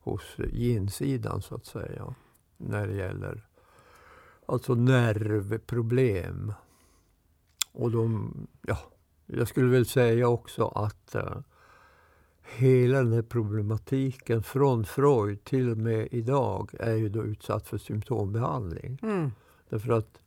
hos 0.00 0.36
ginsidan, 0.52 1.42
så 1.42 1.54
att 1.54 1.66
säga. 1.66 2.14
När 2.56 2.86
det 2.86 2.94
gäller 2.94 3.46
alltså 4.46 4.74
nervproblem. 4.74 6.52
Och 7.72 7.90
de, 7.90 8.32
ja, 8.62 8.78
jag 9.26 9.48
skulle 9.48 9.70
väl 9.70 9.86
säga 9.86 10.28
också 10.28 10.68
att 10.68 11.14
eh, 11.14 11.36
hela 12.44 12.98
den 12.98 13.12
här 13.12 13.22
problematiken 13.22 14.42
från 14.42 14.84
Freud 14.84 15.44
till 15.44 15.70
och 15.70 15.78
med 15.78 16.08
idag 16.10 16.70
är 16.80 16.94
ju 16.94 17.08
då 17.08 17.24
utsatt 17.24 17.66
för 17.66 17.78
symptombehandling. 17.78 18.98
Mm. 19.02 19.30
Därför 19.68 19.92
att 19.92 20.20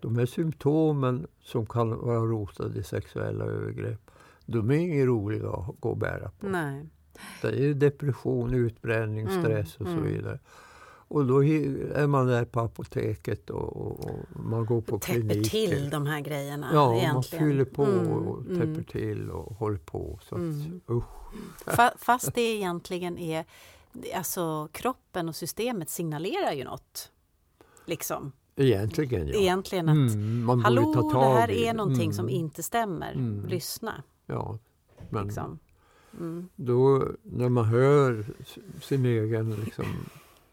de 0.00 0.16
här 0.16 0.26
symptomen 0.26 1.26
som 1.40 1.66
kan 1.66 1.98
vara 1.98 2.20
rotade 2.20 2.78
i 2.78 2.82
sexuella 2.82 3.44
övergrepp, 3.44 4.10
de 4.46 4.70
är 4.70 4.74
inget 4.74 5.06
roliga 5.06 5.50
att 5.50 5.80
gå 5.80 5.88
och 5.90 5.96
bära 5.96 6.30
på. 6.40 6.46
Nej. 6.46 6.86
Det 7.42 7.64
är 7.64 7.74
depression, 7.74 8.54
utbränning, 8.54 9.26
Mm, 9.26 9.42
stress 9.42 9.76
och 9.76 9.86
så 9.86 9.92
mm. 9.92 10.04
vidare. 10.04 10.38
Och 11.10 11.26
då 11.26 11.44
är 11.44 12.06
man 12.06 12.26
där 12.26 12.44
på 12.44 12.60
apoteket 12.60 13.50
och, 13.50 13.76
och, 13.76 14.04
och 14.10 14.40
man 14.44 14.66
går 14.66 14.80
på 14.80 14.98
Täpper 14.98 15.12
kliniker. 15.20 15.50
till 15.50 15.90
de 15.90 16.06
här 16.06 16.20
grejerna 16.20 16.70
Ja, 16.72 16.86
man 16.86 16.96
egentligen. 16.96 17.48
fyller 17.48 17.64
på 17.64 17.84
Mm, 17.84 18.08
och 18.12 18.44
täpper 18.46 18.62
mm. 18.62 18.84
till 18.84 19.30
och 19.30 19.56
håller 19.56 19.78
på. 19.78 20.18
Så 20.22 20.34
att, 20.34 20.40
Mm. 20.40 20.80
usch. 20.90 21.04
Fa- 21.66 21.92
Fast 21.98 22.34
det 22.34 22.40
egentligen 22.56 23.18
är, 23.18 23.44
alltså 24.14 24.68
kroppen 24.72 25.28
och 25.28 25.36
systemet 25.36 25.90
signalerar 25.90 26.52
ju 26.52 26.64
något. 26.64 27.10
Liksom. 27.86 28.32
Egentligen 28.56 29.28
ja. 29.28 29.34
Egentligen 29.34 29.88
att 29.88 29.94
Mm, 30.14 30.44
man 30.44 30.60
hallå, 30.60 30.94
ta 31.12 31.20
det 31.20 31.26
här 31.40 31.50
i 31.50 31.66
är 31.66 31.74
någonting 31.74 32.02
Mm, 32.04 32.12
som 32.12 32.28
inte 32.28 32.62
stämmer. 32.62 33.12
Mm. 33.12 33.46
Lyssna. 33.46 34.02
Ja, 34.26 34.58
men 35.10 35.24
Liksom. 35.24 35.58
Mm. 36.18 36.48
då 36.56 37.08
när 37.22 37.48
man 37.48 37.64
hör 37.64 38.24
sin 38.82 39.04
egen 39.06 39.54
liksom, 39.54 39.84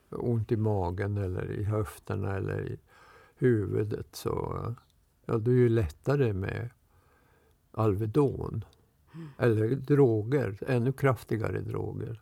ont 0.09 0.51
i 0.51 0.57
magen 0.57 1.17
eller 1.17 1.51
i 1.51 1.63
höfterna 1.63 2.35
eller 2.35 2.71
i 2.71 2.77
huvudet 3.35 4.15
så 4.15 4.65
ja, 5.25 5.37
det 5.37 5.51
är 5.51 5.55
ju 5.55 5.69
lättare 5.69 6.33
med 6.33 6.69
Alvedon. 7.71 8.65
Eller 9.37 9.75
droger, 9.75 10.57
ännu 10.67 10.91
kraftigare 10.91 11.61
droger. 11.61 12.21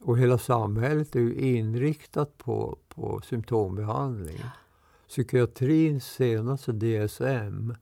Och 0.00 0.18
hela 0.18 0.38
samhället 0.38 1.16
är 1.16 1.20
ju 1.20 1.34
inriktat 1.34 2.38
på, 2.38 2.78
på 2.88 3.20
symptombehandling. 3.20 4.40
Psykiatrins 5.08 6.04
senaste 6.04 6.72
DSM 6.72 7.74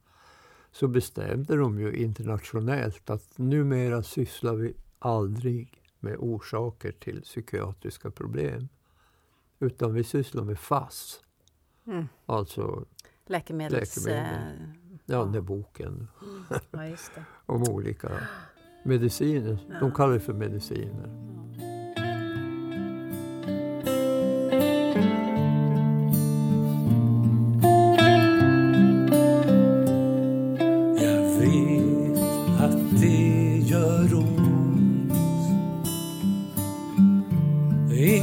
så 0.71 0.87
bestämde 0.87 1.55
de 1.55 1.79
ju 1.79 1.95
internationellt 1.95 3.09
att 3.09 3.37
numera 3.37 4.03
sysslar 4.03 4.55
vi 4.55 4.73
aldrig 4.99 5.83
med 5.99 6.15
orsaker 6.19 6.91
till 6.91 7.21
psykiatriska 7.21 8.11
problem. 8.11 8.67
Utan 9.61 9.93
vi 9.93 10.03
sysslar 10.03 10.43
med 10.43 10.59
FASS, 10.59 11.21
Mm. 11.87 12.07
alltså 12.25 12.85
Läkemedels... 13.25 14.05
Läkemedel. 14.05 14.35
eh, 14.35 14.67
ja, 15.05 15.15
Ja. 15.15 15.23
den 15.23 15.31
där 15.31 15.41
boken 15.41 16.07
Ja, 16.71 16.85
just 16.87 17.15
det. 17.15 17.23
om 17.45 17.63
olika 17.69 18.09
mediciner. 18.83 19.57
Ja. 19.69 19.79
De 19.79 19.91
kallar 19.91 20.13
det 20.13 20.19
för 20.19 20.33
mediciner. 20.33 21.07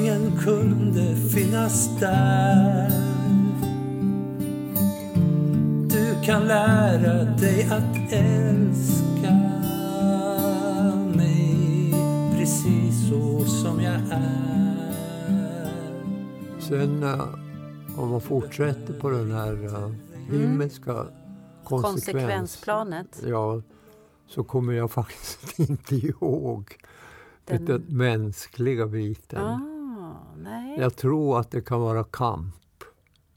Ingen 0.08 0.38
kunde 0.38 1.16
finnas 1.16 2.00
där 2.00 2.90
Du 5.90 6.14
kan 6.24 6.46
lära 6.48 7.24
dig 7.24 7.62
att 7.70 8.12
älska 8.12 9.32
mig 11.16 11.92
precis 12.38 13.08
så 13.08 13.44
som 13.44 13.80
jag 13.80 13.94
är 14.10 14.92
Sen 16.60 17.02
eh, 17.02 17.28
om 17.96 18.08
man 18.10 18.20
fortsätter 18.20 18.94
på 19.00 19.10
den 19.10 19.32
här 19.32 19.52
uh, 19.64 19.92
himmelska 20.30 21.06
konsekvens, 21.64 22.04
Konsekvensplanet. 22.04 23.22
ja, 23.26 23.62
så 24.28 24.44
kommer 24.44 24.72
jag 24.72 24.90
faktiskt 25.00 25.58
inte 25.58 25.94
ihåg 25.94 26.76
Den- 27.44 27.64
den 27.64 27.84
mänskliga 27.88 28.86
biten. 28.86 29.44
Ah, 29.44 29.60
nej. 30.42 30.78
Jag 30.78 30.96
tror 30.96 31.40
att 31.40 31.50
det 31.50 31.60
kan 31.60 31.80
vara 31.80 32.04
kamp. 32.04 32.54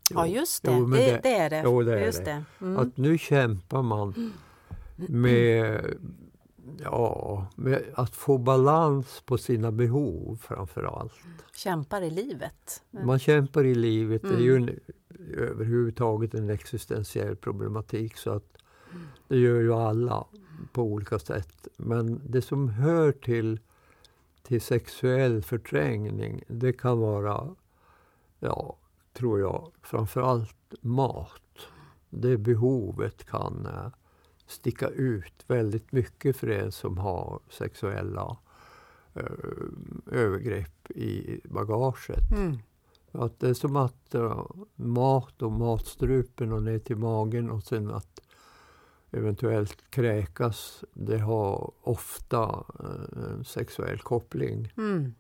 Ja, 0.10 0.28
just 0.28 0.64
det. 0.64 0.72
Jo, 0.78 0.88
men 0.88 1.00
det, 1.00 1.20
det 1.24 1.36
är 1.36 1.50
det. 1.50 1.62
Jo, 1.66 1.82
det 1.84 2.00
är 2.00 2.06
just 2.06 2.26
det. 2.26 2.44
det. 2.60 2.66
Mm. 2.66 2.78
Att 2.80 2.98
nu 2.98 3.18
kämpar 3.18 3.82
man 3.82 4.34
med 4.96 5.82
Ja, 6.84 7.46
med 7.56 7.84
att 7.96 8.16
få 8.16 8.38
balans 8.38 9.22
på 9.26 9.38
sina 9.38 9.72
behov 9.72 10.40
framför 10.42 10.84
allt. 10.84 11.14
Kämpar 11.56 12.02
i 12.02 12.10
livet. 12.10 12.84
Man 12.92 13.20
kämpar 13.20 13.64
i 13.64 13.76
livet. 13.76 14.22
Det 14.22 14.28
är 14.36 14.40
ju 14.40 14.56
Mm. 14.58 14.70
en, 14.70 14.80
överhuvudtaget 15.38 16.34
en 16.34 16.50
existentiell 16.50 17.36
problematik. 17.36 18.18
så 18.18 18.30
att 18.32 18.58
Det 19.28 19.38
gör 19.38 19.60
ju 19.62 19.74
alla 19.74 20.26
på 20.74 20.82
olika 20.84 21.20
sätt. 21.20 21.68
Men 21.78 22.22
det 22.30 22.42
som 22.42 22.70
hör 22.70 23.12
till, 23.12 23.60
till 24.44 24.62
sexuell 24.62 25.42
förträngning, 25.42 26.44
det 26.48 26.74
kan 26.74 27.00
vara, 27.00 27.56
ja, 28.40 28.78
tror 29.14 29.40
jag, 29.40 29.72
framförallt 29.82 30.74
mat. 30.82 31.42
Det 32.10 32.38
behovet 32.38 33.26
kan 33.26 33.66
eh, 33.66 33.88
sticka 34.46 34.88
ut 34.88 35.44
väldigt 35.48 35.92
mycket 35.92 36.38
för 36.38 36.48
en 36.48 36.72
som 36.72 36.98
har 36.98 37.40
sexuella 37.50 38.38
eh, 39.14 39.24
övergrepp 40.12 40.92
i 40.92 41.42
bagaget. 41.44 42.32
Mm. 42.32 42.58
Att 43.12 43.40
det 43.40 43.50
är 43.50 43.54
som 43.54 43.76
att 43.76 44.16
eh, 44.16 44.46
mat 44.76 45.42
och 45.42 45.52
matstrupen 45.52 46.52
och 46.52 46.64
ner 46.64 46.80
till 46.80 46.98
magen 46.98 47.50
och 47.50 47.64
sen 47.64 47.92
att 47.92 48.22
eventuellt 49.12 49.78
kräkas, 49.90 50.84
det 50.94 51.18
har 51.20 51.72
ofta 51.82 52.64
eh, 52.80 53.24
en 53.32 53.44
sexuell 53.46 54.00
koppling. 54.00 54.74
Mm. 54.78 55.14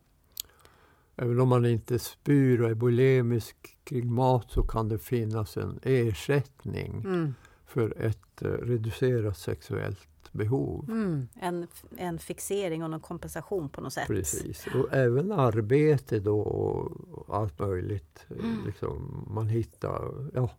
Även 1.15 1.39
om 1.39 1.47
man 1.49 1.65
inte 1.65 1.99
spyr 1.99 2.61
och 2.61 2.69
är 2.69 2.73
bulimisk 2.73 3.77
kring 3.83 4.13
mat 4.13 4.51
så 4.51 4.63
kan 4.63 4.89
det 4.89 4.99
finnas 4.99 5.57
en 5.57 5.79
ersättning 5.83 7.01
Mm. 7.05 7.33
för 7.65 8.01
ett 8.01 8.41
eh, 8.41 8.47
reducerat 8.47 9.37
sexuellt 9.37 10.07
behov. 10.31 10.85
Mm. 10.89 11.27
En, 11.41 11.67
en 11.97 12.19
fixering 12.19 12.83
och 12.83 12.89
någon 12.89 12.99
kompensation 12.99 13.69
på 13.69 13.81
något 13.81 13.93
sätt. 13.93 14.07
Precis. 14.07 14.67
Och 14.75 14.93
även 14.93 15.31
arbete 15.31 16.19
då 16.19 16.39
och 16.39 17.35
allt 17.37 17.59
möjligt. 17.59 18.25
Mm. 18.29 18.65
Liksom, 18.65 19.27
man 19.31 19.47
hittar, 19.47 20.29
ja. 20.33 20.49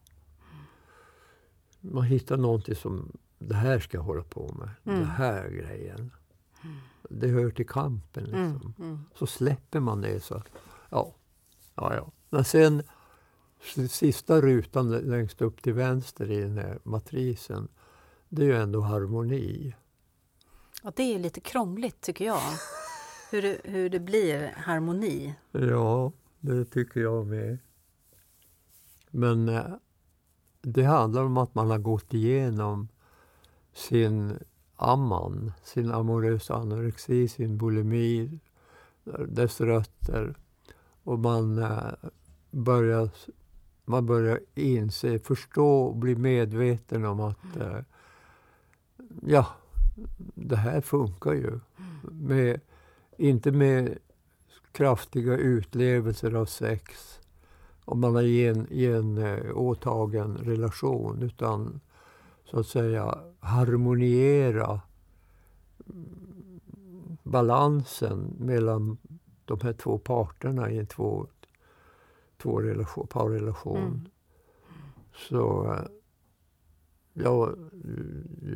Man 1.85 2.05
hittar 2.05 2.37
någonting 2.37 2.75
som, 2.75 3.13
det 3.39 3.55
här 3.55 3.79
ska 3.79 3.97
jag 3.97 4.05
hålla 4.05 4.23
på 4.23 4.55
med. 4.59 4.69
Mm. 4.85 5.01
Den 5.01 5.09
här 5.11 5.49
grejen. 5.49 6.11
Det 7.11 7.29
hör 7.29 7.51
till 7.51 7.69
kampen 7.69 8.27
Mm. 8.27 8.53
liksom. 8.53 8.75
Mm. 8.79 8.99
Så 9.15 9.27
släpper 9.27 9.81
man 9.81 10.01
det 10.01 10.21
så, 10.21 10.43
ja. 10.91 11.15
Ja, 11.75 11.95
ja. 11.95 12.13
Men 12.31 12.45
sen, 12.45 12.83
sista 13.89 14.41
rutan 14.41 14.91
längst 14.91 15.43
upp 15.43 15.63
till 15.63 15.73
vänster 15.73 16.31
i 16.31 16.41
den 16.41 16.59
här 16.59 16.79
matrisen. 16.83 17.69
Det 18.29 18.43
är 18.43 18.47
ju 18.47 18.57
ändå 18.57 18.81
harmoni. 18.81 19.75
Och 20.83 20.93
det 20.97 21.15
är 21.15 21.19
lite 21.19 21.41
krångligt 21.41 22.01
tycker 22.01 22.25
jag. 22.25 22.41
Hur 23.31 23.43
det, 23.43 23.59
hur 23.65 23.91
det 23.91 24.01
blir 24.01 24.53
harmoni. 24.57 25.35
Ja, 25.53 26.13
det 26.41 26.65
tycker 26.65 27.01
jag 27.01 27.27
med. 27.27 27.59
Men 29.11 29.49
eh, 29.49 29.65
det 30.63 30.83
handlar 30.83 31.25
om 31.25 31.37
att 31.37 31.55
man 31.55 31.71
har 31.71 31.79
gått 31.79 32.15
igenom 32.15 32.89
sin 33.73 34.39
amman, 34.77 35.53
sin 35.63 35.91
amorösa 35.91 36.55
anorexi, 36.55 37.29
sin 37.29 37.59
bulimi, 37.59 38.41
dess 39.29 39.61
rötter. 39.61 40.35
Och 41.05 41.19
man 41.19 41.59
eh, 41.59 41.93
börjar, 42.51 43.11
man 43.85 44.07
börjar 44.07 44.41
inse, 44.55 45.19
förstå 45.19 45.83
och 45.83 45.97
bli 45.97 46.17
medveten 46.17 47.05
om 47.05 47.21
att 47.21 47.57
eh, 47.57 47.79
ja, 49.23 49.47
det 50.35 50.57
här 50.57 50.81
funkar 50.81 51.33
ju. 51.33 51.61
Med, 52.03 52.61
inte 53.17 53.53
med 53.53 53.99
kraftiga 54.73 55.37
utlevelser 55.37 56.35
av 56.35 56.47
sex 56.47 57.21
om 57.93 58.01
man 58.01 58.17
är 58.17 58.23
i 58.73 58.87
en, 58.87 59.19
eh, 59.19 59.57
åtagen 59.57 60.37
relation 60.37 61.23
utan 61.23 61.81
så 62.45 62.61
att 62.61 62.67
säga 62.67 63.19
harmoniera 63.41 64.81
mm, 65.87 66.59
balansen 67.23 68.37
mellan 68.39 68.99
de 69.45 69.61
här 69.63 69.73
två 69.73 69.99
parterna 69.99 70.71
i 70.71 70.79
en 70.79 70.87
två, 70.87 71.27
två 72.43 72.61
relation, 72.61 73.07
parrelation. 73.07 73.79
Mm. 73.79 74.09
Så 75.15 75.73
eh, 75.73 75.87
ja, 77.13 77.51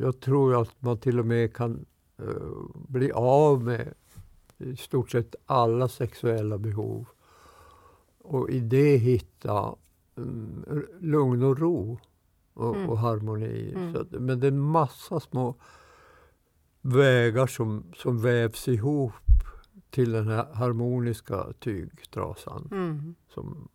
jag 0.01 0.19
tror 0.19 0.61
att 0.61 0.81
man 0.81 0.97
till 0.97 1.19
och 1.19 1.25
med 1.25 1.55
kan 1.55 1.85
eh, 2.17 2.25
bli 2.73 3.11
av 3.11 3.63
med 3.63 3.93
i 4.57 4.75
stort 4.75 5.11
sett 5.11 5.35
alla 5.45 5.87
sexuella 5.87 6.57
behov. 6.57 7.07
Och 8.27 8.49
i 8.49 8.59
det 8.59 8.97
hitta 8.97 9.75
r- 10.67 10.87
lugn 10.99 11.43
och 11.43 11.59
ro 11.59 11.99
och, 12.53 12.75
Mm. 12.75 12.89
och 12.89 12.97
harmoni. 12.97 13.73
Mm. 13.75 13.95
Att, 13.95 14.11
men 14.11 14.39
det 14.39 14.47
är 14.47 14.51
en 14.51 14.59
massa 14.59 15.19
små 15.19 15.55
vägar 16.81 17.47
som, 17.47 17.83
som 17.95 18.21
vävs 18.21 18.67
ihop 18.67 19.11
till 19.89 20.11
den 20.11 20.27
här 20.27 20.53
harmoniska 20.53 21.47
tygtrasan 21.59 22.67
Mm. 22.71 23.15
som 23.33 23.67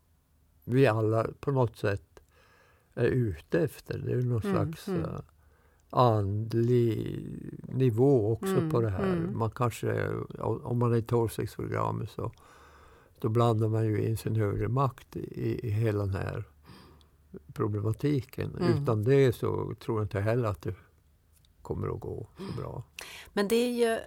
vi 0.65 0.87
alla 0.87 1.27
på 1.41 1.51
något 1.51 1.77
sätt 1.77 2.21
är 2.95 3.07
ute 3.07 3.61
efter. 3.61 3.99
Det 3.99 4.13
är 4.13 4.17
någon 4.23 4.43
Mm, 4.43 4.53
slags 4.55 4.89
eh, 4.89 5.21
andlig 5.91 7.27
nivå 7.69 8.33
också 8.33 8.57
på 8.71 8.81
det 8.81 8.91
här. 8.91 9.17
Man 9.35 9.51
kanske, 9.51 10.09
om 10.41 10.79
man 10.79 10.93
är 10.93 10.97
i 10.97 11.01
12-6-programmet 11.03 12.11
så 12.11 12.33
då 13.23 13.29
blandar 13.29 13.69
man 13.69 13.87
ju 13.87 14.07
in 14.07 14.17
sin 14.17 14.37
högre 14.37 14.69
makt 14.69 15.17
i, 15.17 15.67
i 15.67 15.71
hela 15.71 15.99
den 15.99 16.15
här 16.15 16.45
problematiken. 17.53 18.57
Mm. 18.57 18.83
Utan 18.83 19.05
det 19.05 19.33
så 19.33 19.75
tror 19.75 19.99
jag 19.99 20.05
inte 20.05 20.21
heller 20.21 20.49
att 20.49 20.63
det 20.63 20.75
kommer 21.63 21.89
att 21.95 22.01
gå 22.01 22.29
så 22.37 22.61
bra. 22.61 22.83
Men 23.33 23.49
det 23.49 23.57
är 23.57 23.71
ju 23.71 23.99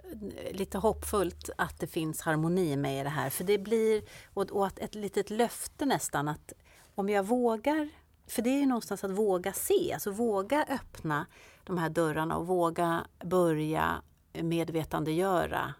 lite 0.52 0.78
hoppfullt 0.78 1.50
att 1.58 1.80
det 1.80 1.86
finns 1.86 2.20
harmoni 2.20 2.76
med 2.76 3.00
i 3.00 3.02
det 3.02 3.08
här. 3.08 3.30
För 3.30 3.44
det 3.44 3.58
blir, 3.58 4.02
och, 4.34 4.66
att 4.66 4.78
ett 4.78 4.94
litet 4.94 5.30
löfte 5.30 5.86
nästan 5.86 6.28
att 6.28 6.52
om 6.94 7.08
jag 7.08 7.26
vågar, 7.26 7.88
för 8.26 8.42
det 8.42 8.50
är 8.50 8.60
ju 8.60 8.66
någonstans 8.66 9.04
att 9.04 9.10
våga 9.10 9.52
se, 9.52 9.92
alltså 9.92 10.10
våga 10.10 10.66
öppna 10.68 11.26
de 11.64 11.78
här 11.78 11.90
dörrarna 11.90 12.36
och 12.36 12.46
våga 12.46 13.06
börja 13.24 14.02
medvetandegöra 14.42 15.74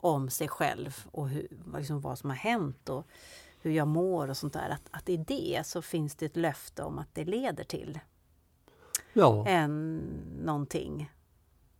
om 0.00 0.30
sig 0.30 0.48
själv 0.48 0.96
och 1.12 1.28
hur, 1.28 1.46
liksom 1.76 2.00
vad 2.00 2.18
som 2.18 2.30
har 2.30 2.36
hänt 2.36 2.88
och 2.88 3.06
hur 3.62 3.70
jag 3.70 3.88
mår 3.88 4.28
och 4.30 4.36
sånt 4.36 4.52
där. 4.52 4.68
Att, 4.70 4.82
att 4.90 5.08
i 5.08 5.16
det 5.16 5.62
så 5.64 5.82
finns 5.82 6.14
det 6.16 6.26
ett 6.26 6.36
löfte 6.36 6.82
om 6.82 6.98
att 6.98 7.08
det 7.14 7.24
leder 7.24 7.64
till 7.64 7.98
Ja, 9.12 9.46
en, 9.48 9.96
någonting. 10.44 11.10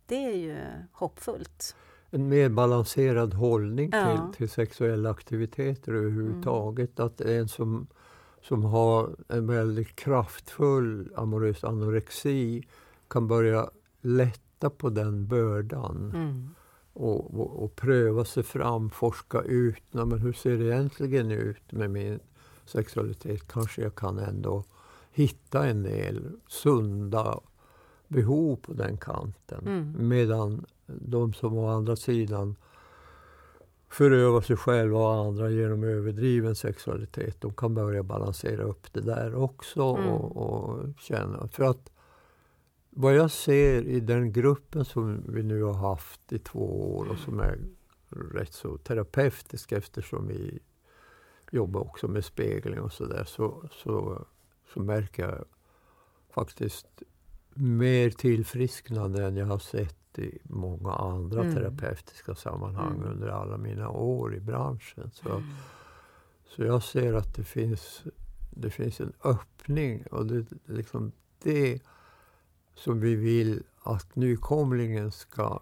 Det 0.05 0.25
är 0.25 0.35
ju 0.37 0.57
hoppfullt. 0.91 1.75
en 2.09 2.27
mer 2.29 2.49
balanserad 2.49 3.33
hållning 3.33 3.89
Ja. 3.93 4.17
till, 4.31 4.37
till 4.37 4.49
sexuella 4.49 5.09
aktiviteter 5.09 5.93
överhuvudtaget. 5.93 6.99
Att 6.99 7.17
det 7.17 7.33
är 7.35 7.39
en 7.39 7.47
som, 7.47 7.87
som 8.41 8.63
har 8.63 9.15
en 9.29 9.47
väldigt 9.47 9.95
kraftfull 9.95 11.13
amorös 11.15 11.63
anorexi 11.63 12.67
kan 13.07 13.27
börja 13.27 13.69
lätta 14.01 14.69
på 14.69 14.89
den 14.89 15.27
bördan 15.27 16.11
Mm. 16.15 16.55
Och, 17.01 17.39
och, 17.39 17.63
och 17.63 17.75
pröva 17.75 18.25
sig 18.25 18.43
fram, 18.43 18.89
forska 18.89 19.41
ut. 19.41 19.83
Nej, 19.91 20.05
men 20.05 20.19
hur 20.19 20.33
ser 20.33 20.57
det 20.57 20.65
egentligen 20.65 21.31
ut 21.31 21.71
med 21.71 21.91
min 21.91 22.19
sexualitet? 22.65 23.47
Kanske 23.47 23.81
jag 23.81 23.95
kan 23.95 24.19
ändå 24.19 24.63
hitta 25.11 25.67
en 25.67 25.83
del 25.83 26.31
sunda 26.47 27.39
behov 28.07 28.55
på 28.55 28.73
den 28.73 28.97
kanten. 28.97 29.67
Mm. 29.67 30.07
Medan 30.07 30.65
de 30.85 31.33
som 31.33 31.57
å 31.57 31.67
andra 31.67 31.95
sidan 31.95 32.55
förövar 33.89 34.41
sig 34.41 34.55
själva 34.55 34.99
och 34.99 35.13
andra 35.13 35.49
genom 35.49 35.83
överdriven 35.83 36.55
sexualitet, 36.55 37.41
de 37.41 37.53
kan 37.53 37.73
börja 37.73 38.03
balansera 38.03 38.63
upp 38.63 38.93
det 38.93 39.01
där 39.01 39.35
också 39.35 39.81
Mm. 39.81 40.09
och, 40.09 40.37
och 40.37 40.79
känna. 40.99 41.47
För 41.47 41.63
att 41.63 41.90
vad 42.93 43.15
jag 43.15 43.31
ser 43.31 43.81
i 43.83 43.99
den 43.99 44.31
gruppen 44.31 44.85
som 44.85 45.23
vi 45.33 45.43
nu 45.43 45.63
har 45.63 45.73
haft 45.73 46.33
i 46.33 46.39
två 46.39 46.95
år 46.97 47.09
och 47.09 47.17
som 47.17 47.39
är 47.39 47.59
rätt 48.33 48.53
så 48.53 48.77
terapeutisk 48.77 49.71
eftersom 49.71 50.27
vi 50.27 50.59
jobbar 51.51 51.81
också 51.81 52.07
med 52.07 52.25
spegling 52.25 52.79
och 52.79 52.91
sådär 52.93 53.23
så, 53.23 53.69
så, 53.71 54.25
så 54.73 54.79
märker 54.79 55.23
jag 55.29 55.45
faktiskt 56.29 57.03
mer 57.53 58.09
tillfrisknande 58.09 59.25
än 59.25 59.35
jag 59.37 59.45
har 59.45 59.59
sett 59.59 60.19
i 60.19 60.39
många 60.43 60.91
andra 60.93 61.41
Mm. 61.41 61.55
terapeutiska 61.55 62.35
sammanhang 62.35 62.95
Mm. 62.95 63.07
under 63.11 63.27
alla 63.27 63.57
mina 63.57 63.89
år 63.89 64.35
i 64.35 64.39
branschen. 64.39 65.11
Så, 65.13 65.43
så 66.45 66.63
jag 66.63 66.83
ser 66.83 67.13
att 67.13 67.35
det 67.35 67.43
finns, 67.43 68.03
det 68.51 68.69
finns 68.69 68.99
en 69.01 69.13
öppning 69.23 70.03
och 70.11 70.25
det 70.25 70.45
liksom 70.65 71.11
det 71.43 71.79
som 72.75 72.99
vi 72.99 73.15
vill 73.15 73.63
att 73.83 74.15
nykomlingen 74.15 75.11
ska 75.11 75.61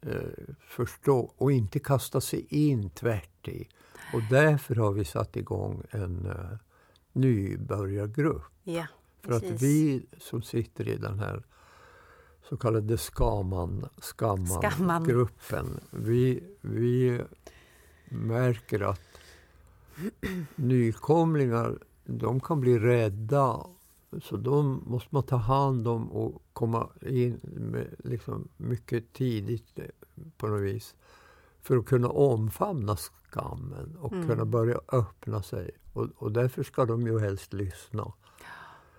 eh, 0.00 0.20
förstå 0.60 1.32
och 1.36 1.52
inte 1.52 1.78
kasta 1.78 2.20
sig 2.20 2.46
in 2.48 2.90
tvärt 2.90 3.48
i. 3.48 3.68
Och 4.14 4.20
därför 4.30 4.74
har 4.74 4.92
vi 4.92 5.04
satt 5.04 5.36
igång 5.36 5.82
en 5.90 6.26
eh, 6.26 6.58
nybörjargrupp. 7.12 8.42
Ja, 8.64 8.86
För 9.22 9.32
att 9.32 9.62
vi 9.62 10.06
som 10.18 10.42
sitter 10.42 10.88
i 10.88 10.96
den 10.96 11.18
här 11.18 11.42
så 12.48 12.56
kallade 12.56 12.98
Skaman, 12.98 13.88
Skamman. 13.98 14.62
Skamman-gruppen, 14.62 15.80
vi, 15.90 16.42
vi 16.60 17.20
märker 18.08 18.80
att 18.80 19.00
nykomlingar 20.54 21.78
de 22.04 22.40
kan 22.40 22.60
bli 22.60 22.78
rädda. 22.78 23.66
Så 24.20 24.36
de 24.36 24.82
måste 24.86 25.08
man 25.14 25.22
ta 25.22 25.36
hand 25.36 25.88
om 25.88 26.12
och 26.12 26.42
komma 26.52 26.88
in 27.02 27.40
med 27.42 27.94
liksom 28.04 28.48
mycket 28.56 29.12
tidigt 29.12 29.78
eh, 29.78 29.84
på 30.36 30.46
något 30.48 30.62
vis. 30.62 30.94
För 31.60 31.76
att 31.76 31.86
kunna 31.86 32.08
omfamna 32.08 32.96
skammen 32.96 33.96
och 33.96 34.12
Mm. 34.12 34.26
kunna 34.28 34.44
börja 34.44 34.80
öppna 34.92 35.42
sig. 35.42 35.70
Och, 35.92 36.08
och 36.16 36.32
därför 36.32 36.62
ska 36.62 36.84
de 36.84 37.06
ju 37.06 37.18
helst 37.18 37.52
lyssna. 37.52 38.12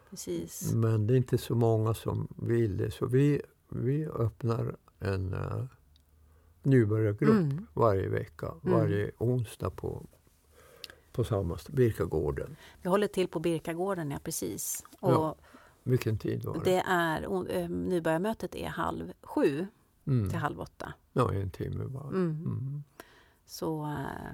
precis. 0.10 0.74
Men 0.74 1.08
det 1.08 1.14
är 1.14 1.18
inte 1.18 1.38
så 1.38 1.56
många 1.56 1.94
som 1.94 2.28
vill 2.36 2.78
det. 2.78 2.92
Så 2.92 3.06
vi, 3.06 3.42
vi 3.70 4.06
öppnar 4.08 4.76
en 5.00 5.34
uh, 5.34 5.64
nybörjargrupp 6.64 7.30
Mm. 7.30 7.68
varje 7.74 8.10
vecka. 8.10 8.54
Mm. 8.64 8.78
Varje 8.80 9.12
onsdag 9.18 9.70
på, 9.70 10.06
på 11.18 11.24
samma 11.24 11.58
ställe, 11.58 11.76
Birkagården. 11.76 12.56
Vi 12.82 12.90
håller 12.90 13.08
till 13.08 13.28
på 13.28 13.40
Birkagården, 13.40 14.12
ja 14.12 14.20
precis. 14.24 14.84
Och 15.00 15.12
Ja, 15.12 15.36
Vilken 15.84 16.18
tid 16.18 16.46
var 16.46 16.54
det? 16.54 16.60
det 16.64 16.84
är, 16.88 17.52
eh, 17.58 17.70
nybörjarmötet 17.70 18.56
är 18.56 18.68
halv 18.68 19.14
sju 19.22 19.68
Mm. 20.08 20.30
till 20.30 20.40
halv 20.40 20.60
åtta. 20.62 20.94
Ja, 21.14 21.34
en 21.34 21.50
timme 21.50 21.86
bara. 21.86 22.08
Mm. 22.08 22.30
Mm. 22.46 22.84
Så, 23.46 23.84
eh, 23.86 24.34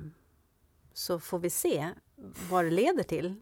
så 0.93 1.19
får 1.19 1.39
vi 1.39 1.49
se 1.49 1.89
vad 2.49 2.65
det 2.65 2.71
leder 2.71 3.03
till. 3.03 3.35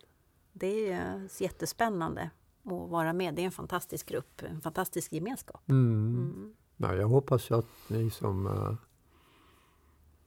Det 0.53 0.91
är 0.91 1.27
jättespännande 1.39 2.29
att 2.63 2.89
vara 2.89 3.13
med. 3.13 3.35
Det 3.35 3.41
är 3.41 3.45
en 3.45 3.51
fantastisk 3.51 4.09
grupp, 4.09 4.41
en 4.43 4.61
fantastisk 4.61 5.13
gemenskap. 5.13 5.69
Mm. 5.69 6.15
Mm. 6.15 6.53
Ja, 6.77 6.95
jag 6.95 7.07
hoppas 7.07 7.51
att 7.51 7.65
ni 7.87 8.09
som 8.09 8.47
eh, 8.47 8.73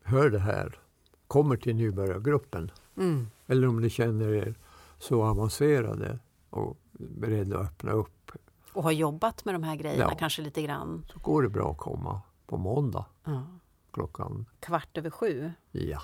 hör 0.02 0.30
det 0.30 0.38
här 0.38 0.78
kommer 1.26 1.56
till 1.56 1.76
nybörjargruppen. 1.76 2.70
Mm. 2.96 3.26
Eller 3.46 3.68
om 3.68 3.80
ni 3.80 3.90
känner 3.90 4.28
er 4.32 4.54
så 4.98 5.22
avancerade 5.24 6.18
och 6.50 6.76
beredda 6.92 7.58
att 7.58 7.66
öppna 7.66 7.92
upp 7.92 8.32
Och 8.72 8.82
har 8.82 8.92
jobbat 8.92 9.44
med 9.44 9.54
de 9.54 9.62
här 9.62 9.76
grejerna 9.76 10.08
Ja. 10.10 10.16
kanske 10.18 10.42
lite 10.42 10.62
grann. 10.62 11.06
så 11.12 11.18
går 11.18 11.42
det 11.42 11.48
bra 11.48 11.70
att 11.70 11.78
komma 11.78 12.22
på 12.46 12.56
måndag 12.56 13.04
Ja. 13.24 13.46
klockan 13.90 14.46
Kvart 14.60 14.98
över 14.98 15.10
sju 15.10 15.52
ja, 15.70 16.02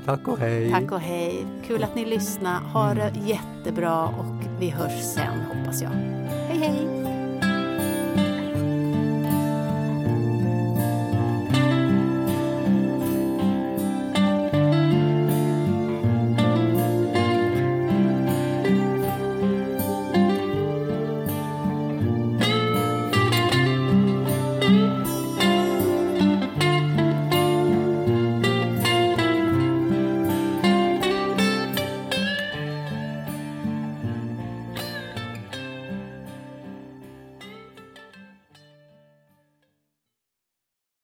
Tack 0.05 0.29
och 0.29 0.39
hej. 0.39 0.71
Tack 0.71 0.93
och 0.93 1.01
hej. 1.01 1.47
Kul 1.67 1.85
att 1.85 1.95
ni 1.95 2.05
lyssnade. 2.05 2.57
Ha 2.73 2.95
det 2.95 3.13
jättebra 3.27 4.05
och 4.07 4.61
vi 4.61 4.71
hörs 4.71 5.03
sen 5.03 5.41
hoppas 5.41 5.83
jag. 5.83 5.91
Hej 5.91 6.59
hej! 6.59 6.96